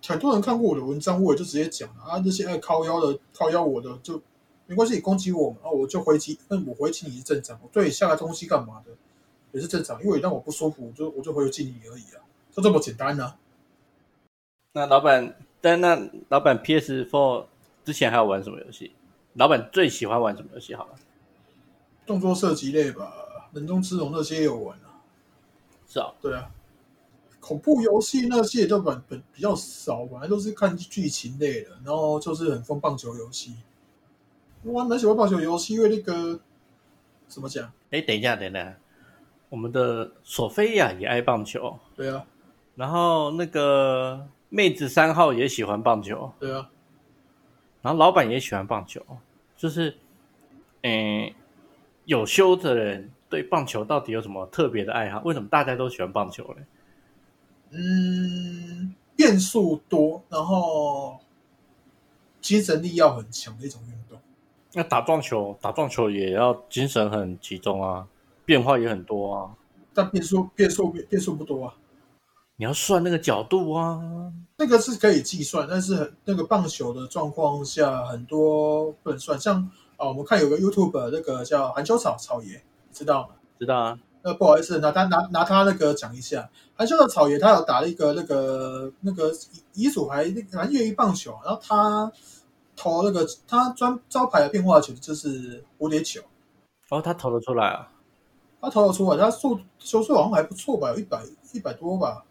[0.08, 4.22] 很多人看过我的文章，我也就直接讲了啊，那些爱靠腰的、靠腰我的就
[4.68, 8.92] 没关系，你攻击我嘛，啊，我就回击，那我回击你是正常，我对你下个东西干嘛的
[9.52, 13.38] 也是正常，因为你让我不舒服，我就我就回击你而已啊，就这么简单啊。
[14.74, 17.46] 那老板，但那老板 PS Four
[17.84, 18.92] 之前还有玩什么游戏？
[19.34, 20.76] 老板最喜欢玩什么游戏？
[20.76, 20.92] 好了，
[22.06, 23.14] 动作射击类吧，
[23.54, 25.02] 人中之龙那些也有玩啊，
[25.88, 26.52] 是啊，对啊。
[27.46, 33.54] 恐怖游戏那些就本本比较少，本来都是看剧情类的，然后就是很疯棒球游戏。
[34.64, 36.40] 我蛮喜欢棒球游戏，因为那个
[37.28, 37.72] 怎么讲？
[37.92, 38.76] 哎，等一下，等一下，
[39.50, 42.26] 我们的索菲亚也爱棒球，对啊，
[42.74, 46.72] 然后那个妹子三号也喜欢棒球，对啊，
[47.84, 49.00] 然后老板也喜欢棒球，
[49.56, 49.96] 就是，
[50.82, 51.32] 嗯，
[52.06, 55.22] 有修的人对棒球到底有什么特别的爱好？
[55.24, 56.66] 为什么大家都喜欢棒球呢？
[57.72, 61.20] 嗯，变数多，然后
[62.42, 64.20] 精神力要很强的一种运动。
[64.74, 68.08] 那打撞球，打撞球也要精神很集中啊，
[68.46, 69.56] 变化也很多啊，
[69.94, 71.74] 但变数变数变数不多啊，
[72.58, 79.40] 你要算那个角度啊，那个是可以计算，但是很那个棒球的状况下，很多不能算。
[79.40, 82.62] 像啊，我们看有个 YouTube 那个叫韩秋草草爷，
[82.92, 83.36] 知道吗？
[83.58, 84.00] 知道啊？
[84.26, 89.32] 呃，不好意思，拿他拿拿他那个讲一下，韩秀的草爷他有打了一个那个那个
[89.74, 92.12] 遗遗嘱还那个反正业余棒球，然后他
[92.76, 96.22] 投那个他专招牌的变化球就是蝴蝶球，
[96.90, 97.92] 哦，他投得出来啊？
[98.60, 101.22] 他投得出来，他速球速好像还不错吧，有一百
[101.54, 102.26] 一百多吧，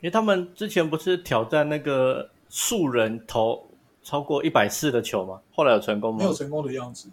[0.00, 3.66] 因为他们之前不是挑战那个素人投
[4.02, 5.40] 超过一百四的球吗？
[5.54, 6.18] 后来有成功吗？
[6.18, 7.08] 没有成功的样子，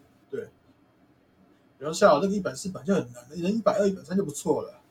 [1.77, 1.85] 对。
[1.85, 4.81] 然后下那个一百四本就很难，人一百二、一百三就不错了。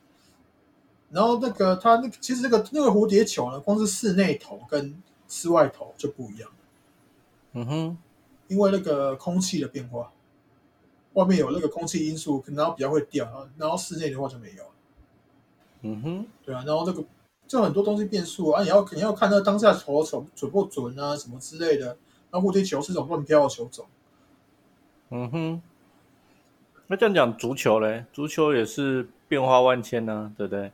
[1.11, 6.51] 然后那个他那个其实那个那个蝴蝶球呢，光是室内投跟室外投就不一样。
[7.53, 7.99] 嗯哼，
[8.49, 10.12] 因为那个空气的变化，
[11.12, 14.64] 外面有那个空气因素，然后比较会掉，然后室内的话就没有。
[15.82, 17.05] 嗯哼，对啊，然后那个
[17.47, 21.97] 就很多东西变数啊，你要肯定要看那当下投准准不准啊，什么之类的。
[22.32, 23.87] 然后蝴蝶球是种乱飘的球种，
[25.11, 25.62] 嗯哼。
[26.87, 30.70] 那这样讲足球嘞，足球也是变化万千呢、对不对？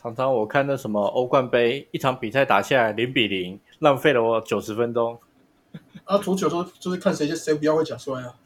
[0.00, 5.18] 常常我看那什么欧冠杯，一场比赛打下来零比零，浪费了我九十分钟，
[6.04, 8.36] 啊，足球都就是看谁谁比较会假摔啊。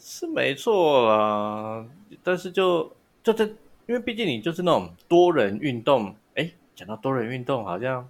[0.00, 1.86] 是没错啦。
[2.24, 2.92] 但是就
[3.22, 3.44] 就这，
[3.86, 8.08] 因为毕竟你就是那种多人运动，哎，讲到多人运动，好像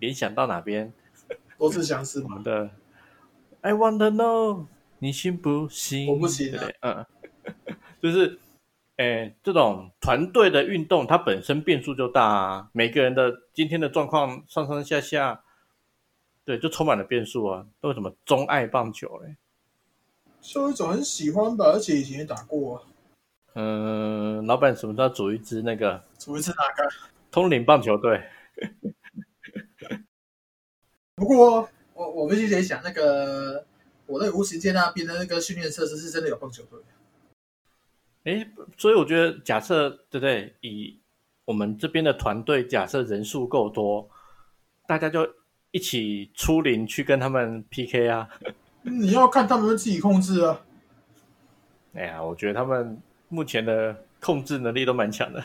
[0.00, 0.92] 联想到哪边？
[1.56, 2.38] 多次相似嘛。
[2.44, 2.68] 的
[3.62, 4.66] I want to know，
[4.98, 6.06] 你信不信？
[6.08, 7.06] 我不信啊对嗯，
[8.04, 8.38] 就是，
[8.96, 15.42] 诶，这种团队的运动，它本身变数就大啊，每个人的今天的状况上上下下，
[16.44, 17.66] 对，就充满了变数啊。
[17.80, 19.36] 为什么钟爱棒球嘞？
[20.42, 22.82] 就一种很喜欢的，而且以前也打过啊。
[23.54, 26.86] 嗯，老板什么时候组一支那个组一支哪个？
[27.30, 28.22] 通灵棒球队。
[31.16, 33.64] 不过我我必须得想，那个
[34.04, 36.78] 我那个无形界那边的那个训练设施是真的有棒球队。
[38.24, 38.46] 哎，
[38.78, 40.54] 所以我觉得，假设对不对？
[40.60, 40.98] 以
[41.44, 44.08] 我们这边的团队，假设人数够多，
[44.86, 45.28] 大家就
[45.72, 48.28] 一起出林去跟他们 PK 啊。
[48.82, 50.62] 你要看他们自己控制啊。
[51.92, 55.44] 哎呀，我觉得他们目前的控制能力都蛮强的。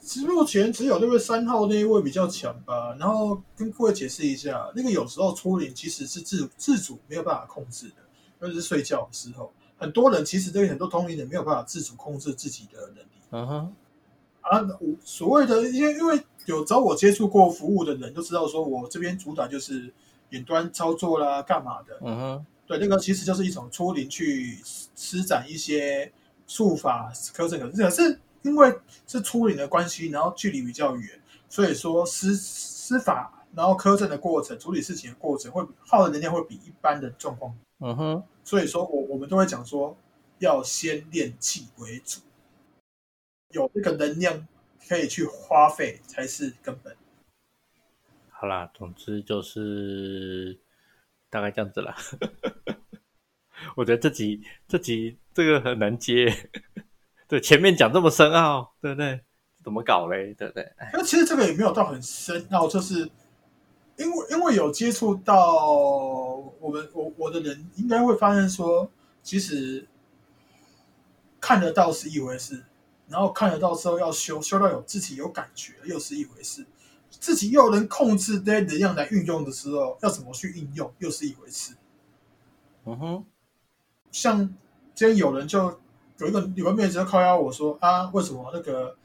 [0.00, 2.94] 其实目前只有那位三号那一位比较强吧。
[2.98, 7.94] 然后跟各位解释一下，那个有时候出林其实是自自主没有办法控制的，
[8.40, 9.52] 尤其是睡觉的时候。
[9.78, 13.08] 很多人其实对很多同龄人没有办法自主控制自己的能力。
[13.30, 13.74] 嗯哼，
[14.40, 19.92] 啊，我所谓的，因为因为有找我接触过服务的人都知道，说我这边主打就是
[20.30, 21.98] 远端操作啦，干嘛的？
[22.02, 24.58] 嗯哼，对，那个其实就是一种出灵去
[24.94, 26.10] 施展一些
[26.46, 28.72] 术法课程，可是因为
[29.06, 37.52] 是出灵的关系，然后距离比较远，所以说施施法，然后科证的过程，处理事情的过程会耗的能量会比一般的状况。
[37.78, 38.24] 嗯哼。
[38.44, 39.96] 所以说我我们都会讲说，
[40.38, 42.20] 要先练气为主，
[43.50, 44.46] 有这个能量
[44.88, 46.96] 可以去花费才是根本。
[48.30, 50.60] 好啦，总之就是
[51.28, 51.96] 大概这样子啦。
[53.74, 56.50] 我觉得这集这集这个很难接，
[57.26, 59.20] 对前面讲这么深奥，对不对？
[59.64, 60.32] 怎么搞嘞？
[60.34, 60.72] 对不对？
[60.92, 63.10] 那其实这个也没有到很深奥，就是。
[63.96, 65.64] 因为因为有接触到
[66.60, 68.90] 我们我我的人，应该会发现说，
[69.22, 69.86] 其实
[71.40, 72.64] 看得到是一回事，
[73.08, 76.66] 然后看得到之后要修修到有自己有感觉又是一回事，
[77.08, 81.74] 自己又能控制这能量来运用的时候，要怎么去运用又是一回事。
[82.84, 83.24] 嗯哼，
[84.12, 84.38] 像
[84.94, 85.80] 今天有人就
[86.18, 88.96] 有一个有个妹子就靠压我说啊，为什么那个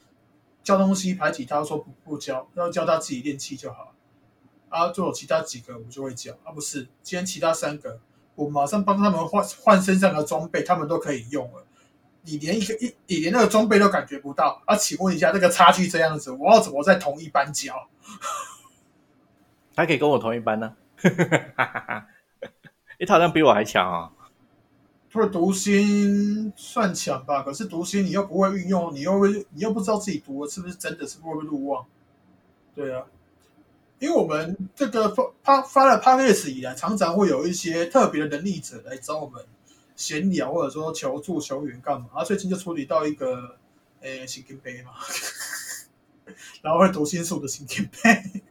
[0.63, 3.93] 教东西排挤他说不不教，要教他自己练气就好。
[4.71, 7.99] 啊，就有其他几个我就会讲啊，不是，今天其他三个
[8.35, 11.65] 我马上帮他们换换身上的装备，他们都可以用了。
[12.23, 14.75] 你连一个一，你连那个装备都感觉不到啊？
[14.75, 17.89] 请问一下，这个差距这样子，我要怎么在同一班教？
[19.75, 20.75] 他可以跟我同一班呢？
[21.03, 22.07] 哎，
[23.05, 24.11] 他好像比我还强啊！
[25.11, 31.85] 他的读心算强吧，可是读心你又不会运用，你又会，你又不知道自己读的是不是真的，是不是会入忘？
[32.73, 33.03] 对啊。
[34.01, 39.45] 因为我们这个发发发了 p a c k a g e 以来，常常会有一些特别的能力者来找我们
[39.95, 42.07] 闲聊，或者说求助、求援干嘛。
[42.15, 43.57] 啊，最近就处理到一个
[43.99, 44.93] 诶，心经杯嘛，
[46.63, 48.41] 然后会读心术的心经杯。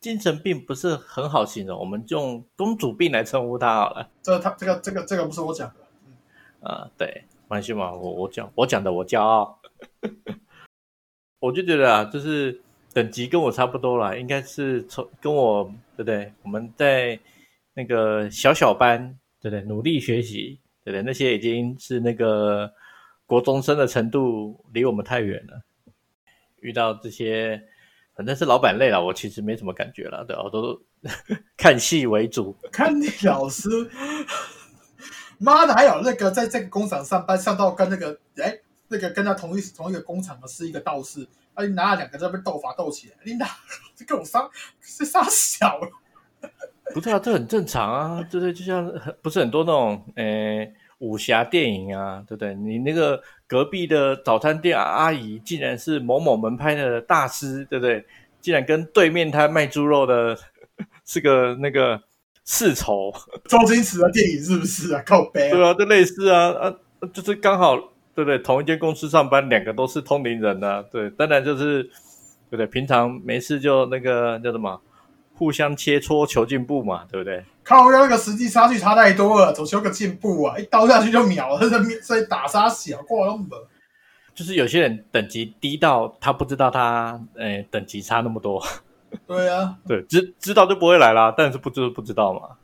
[0.00, 4.08] 精神病不是很好形容，我们用公主病来称呼他好了。
[4.22, 5.74] 这他这个这个这个不是我讲的，
[6.06, 6.14] 嗯
[6.62, 9.60] 啊，对，关系嘛，我我讲我讲的，我骄傲。
[11.38, 12.62] 我就觉得啊，就是。
[12.94, 15.64] 等级跟我差不多了，应该是从跟我
[15.96, 16.32] 对不对？
[16.42, 17.18] 我们在
[17.74, 19.62] 那个小小班，对不对？
[19.62, 21.02] 努力学习，对不对？
[21.02, 22.70] 那些已经是那个
[23.26, 25.62] 国中生的程度，离我们太远了。
[26.60, 27.62] 遇到这些，
[28.14, 30.80] 反正是老板累了，我其实没什么感觉了，对我都
[31.56, 32.54] 看戏为主。
[32.70, 33.68] 看你老师，
[35.38, 41.26] 妈的，还有那个在这个工厂上班，上到跟那个哎，那个跟他同一同一个工厂的是一个道士。
[41.54, 41.64] 啊！
[41.64, 43.46] 你拿了两个在那边斗法斗起来，你拿
[43.94, 44.48] 这跟我杀
[44.80, 45.90] 是杀小了？
[46.94, 48.52] 不是啊，这很正常啊，对对？
[48.52, 48.90] 就像
[49.22, 50.66] 不是很多那种呃
[50.98, 52.54] 武侠电影啊，对不对？
[52.54, 58.04] 你那个隔壁的早餐店阿姨，竟然是某某门派的大师，对不对？
[58.40, 60.36] 竟然跟对面摊卖猪肉的
[61.04, 62.02] 是个那个
[62.44, 63.12] 世仇，
[63.44, 65.02] 周星驰的电影是不是啊？
[65.06, 66.74] 靠背对啊，就类似啊啊，
[67.12, 67.91] 就是刚好。
[68.14, 68.38] 对不对？
[68.38, 70.82] 同一间公司上班，两个都是通灵人呢。
[70.84, 72.66] 对，当然就是，对不对？
[72.66, 74.80] 平常没事就那个叫什么，
[75.34, 77.44] 互相切磋求进步嘛，对不对？
[77.64, 80.58] 靠，要那个实际差距差太多了，总求个进步啊！
[80.58, 83.46] 一刀下去就秒了，这这打杀小过那么。
[84.34, 88.62] 就是有些人等级低到他不知道他，诶，等级差那么多。
[89.26, 92.56] 对啊， 对，知知道就不会来啦，但是不知不知道嘛。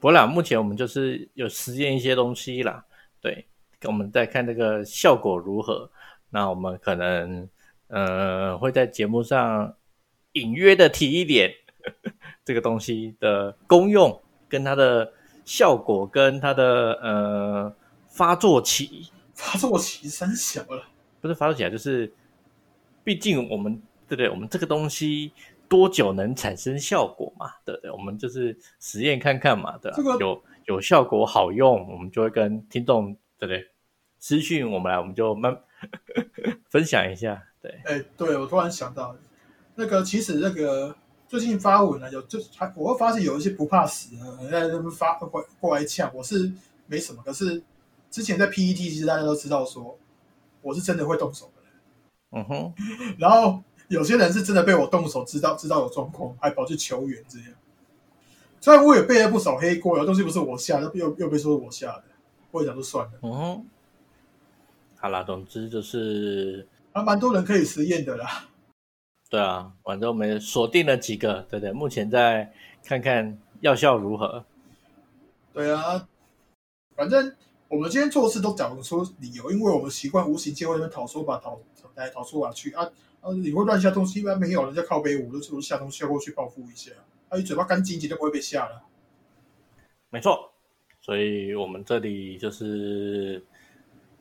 [0.00, 2.84] 不啦，目前我们就是有实验一些东西啦，
[3.20, 3.46] 对。
[3.86, 5.90] 我们再看这个效果如何？
[6.30, 7.48] 那我们可能
[7.88, 9.74] 呃会在节目上
[10.32, 11.52] 隐约的提一点
[12.44, 15.12] 这个东西的功用跟它的
[15.44, 17.74] 效果跟它的呃
[18.08, 19.10] 发作期。
[19.34, 20.84] 发作期三小了，
[21.20, 22.12] 不是发作期啊，就是
[23.02, 23.74] 毕竟我们
[24.08, 24.30] 对不对？
[24.30, 25.32] 我们这个东西
[25.68, 27.50] 多久能产生效果嘛？
[27.64, 27.90] 对不对？
[27.90, 30.16] 我们就是实验看看嘛，对吧？
[30.20, 33.66] 有有效果好用，我们就会跟听众对不对？
[34.24, 35.54] 资讯我们来，我们就慢
[36.70, 39.14] 分享一下，对，哎，对我突然想到，
[39.74, 40.96] 那个其实那个
[41.28, 45.28] 最近发文呢，有就还我会发现有一些不怕死的人在那边发过
[45.60, 46.50] 过来呛，我是
[46.86, 47.62] 没什么，可是
[48.10, 49.98] 之前在 PET 其实大家都知道说
[50.62, 52.74] 我是真的会动手的人，嗯哼，
[53.20, 57.48] 然后有些人是真的被我动手，知道知道有状况，还跑去求援这样。
[58.58, 62.04] 虽然我也背了不少黑锅，有东西不是我下的，又又被说是我下的，
[62.52, 63.12] 我也想就算了。
[63.20, 63.66] 嗯哼，
[65.04, 68.48] 好啦，总之就是还蛮多人可以实验的啦。
[69.28, 71.70] 对啊，反正我们锁定了几个，对不对？
[71.72, 72.50] 目前在
[72.82, 74.42] 看看药效如何。
[75.52, 76.08] 对啊，
[76.96, 77.36] 反正
[77.68, 81.60] 我们今天做事都讲出理由，因为我们习惯无形界会那边讨说法讨
[81.96, 82.90] 来讨说法去啊。
[83.20, 86.92] 啊，你会乱下东西，一般没有人家靠背我，就是下东西下过去报复一下。
[87.28, 88.82] 啊，你嘴巴干净一点就不会被吓了。
[90.08, 90.50] 没错，
[91.02, 93.44] 所以我们这里就是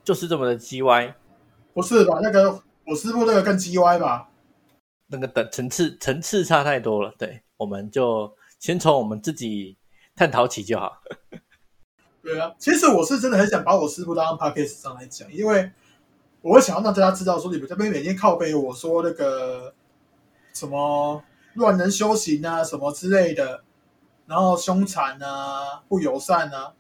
[0.04, 1.16] 就是这么的叽歪，
[1.74, 2.20] 不是吧？
[2.22, 4.30] 那个我师傅那个更 G Y 吧？
[5.08, 7.14] 那个等层次层次差太多了。
[7.18, 9.78] 对，我们就先从我们自己
[10.16, 10.92] 探讨起就好。
[12.24, 15.72] 对啊，其实我是真的很想把我师傅当 p a c k a g e 上来讲，因为
[16.42, 19.74] 我会想要让大家知道说，你们这边每天靠背我说那个
[20.54, 21.22] 什么
[21.56, 23.64] 乱人修行啊，什么之类的，
[24.26, 26.74] 然后凶残啊，不友善啊，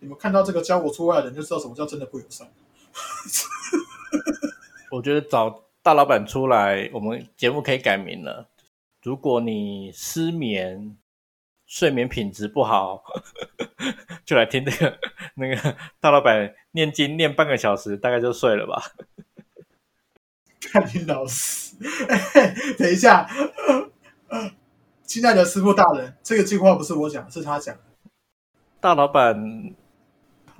[0.00, 2.50] 你们看到这个教我出来的人就知道什么叫真的不友善。
[4.90, 8.48] 我觉得找大老板出来，我们节目可以改名了。
[9.02, 10.96] 如果你失眠、
[11.66, 13.04] 睡眠品质不好，
[14.26, 14.98] 就来听这个
[15.34, 18.82] 那个大老板念经念半个小时，大概就睡了吧。
[20.60, 21.76] 看你老师，
[22.78, 23.26] 等一下，
[25.04, 27.80] 亲爱的师傅大人，这个计划不是我讲，是他讲的。
[28.80, 29.40] 大老板，大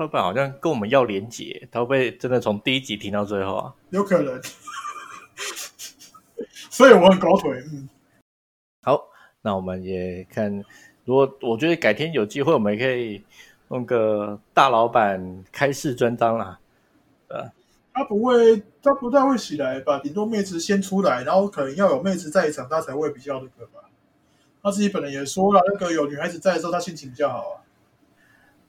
[0.01, 3.75] 老板好像跟我们要连结，他会不会真的从第一集听到最后啊？
[3.91, 4.41] 有可能，
[6.71, 7.63] 所以我很狗腿。
[7.71, 7.87] 嗯，
[8.83, 9.09] 好，
[9.43, 10.65] 那我们也看，
[11.05, 13.23] 如果我觉得改天有机会，我们也可以
[13.69, 16.59] 弄个大老板开市专章啦。
[17.29, 17.53] 呃，
[17.93, 19.99] 他不会，他不太会起来吧？
[19.99, 23.81] 顶多妹子先出来，然后可能要有妹子在场，他才会比较那个吧。
[24.63, 27.61] 他自己本人也说了，那个有女孩子在的时候，他心情比较好啊。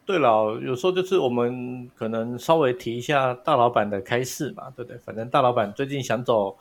[0.05, 4.97] 对了，有时候就是我们可能稍微提一下大老板的开市嘛，对不对？
[4.97, 6.57] 反正大老板最近想走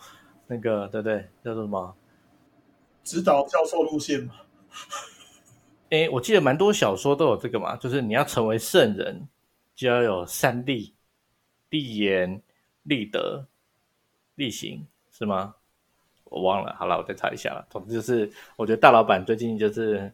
[0.47, 1.29] 那个，对不对？
[1.43, 1.95] 叫做什么？
[3.03, 4.35] 指导教授路线嘛。
[5.89, 9.27] 诶，我记得蛮多小说都有这个嘛，就是你要成为圣人，
[9.75, 10.95] 就要有三立、
[11.71, 12.41] 立言、
[12.85, 13.45] 立德、
[14.37, 15.55] 立行，是吗？
[16.25, 17.67] 我忘了，好了，我再查一下了。
[17.69, 20.13] 总之就是，我觉得大老板最近就是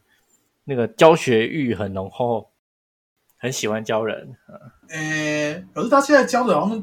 [0.65, 2.49] 那个教学欲很浓厚，
[3.39, 4.37] 很喜欢教人。
[4.89, 6.83] 诶，可是他现在教的好像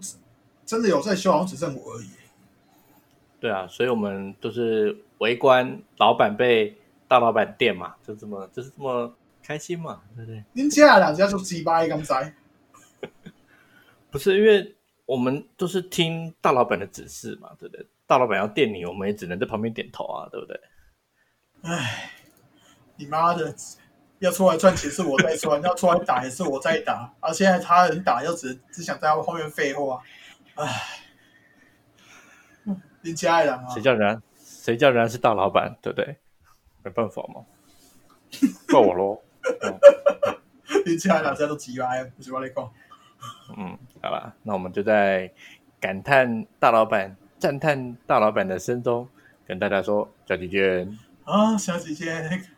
[0.65, 2.09] 真的有在修，好像只剩我而已。
[3.39, 6.77] 对啊，所以我们都是围观老板被
[7.07, 10.43] 大老板电嘛，就这么就是这么开心嘛，对不对？
[10.53, 12.33] 您家两家就鸡巴一刚才，
[14.09, 14.75] 不是因为
[15.05, 17.85] 我们都是听大老板的指示嘛，对不对？
[18.07, 20.59] 大老板要电你，我们也只能在旁边点头啊，对不对？
[21.63, 22.11] 唉，
[22.95, 23.53] 你妈的，
[24.23, 30.01] 要出来赚钱是我在赚，要出来打也是我在打，而现在他人打又只只想在他后面废话，
[30.55, 30.65] 唉。
[33.01, 33.67] 你家人啊？
[33.67, 34.21] 谁叫人？
[34.37, 36.15] 谁叫人是大老板，对不对？
[36.83, 37.43] 没办法嘛，
[38.69, 39.21] 怪我喽。
[40.87, 42.71] 你家人家都急歪，不是我来讲。
[43.57, 45.29] 嗯，好了，那我们就在
[45.81, 49.05] 感叹大老板、赞叹大老板的声中，
[49.45, 50.87] 跟大家说小姐姐。
[51.25, 52.52] 啊，下期见。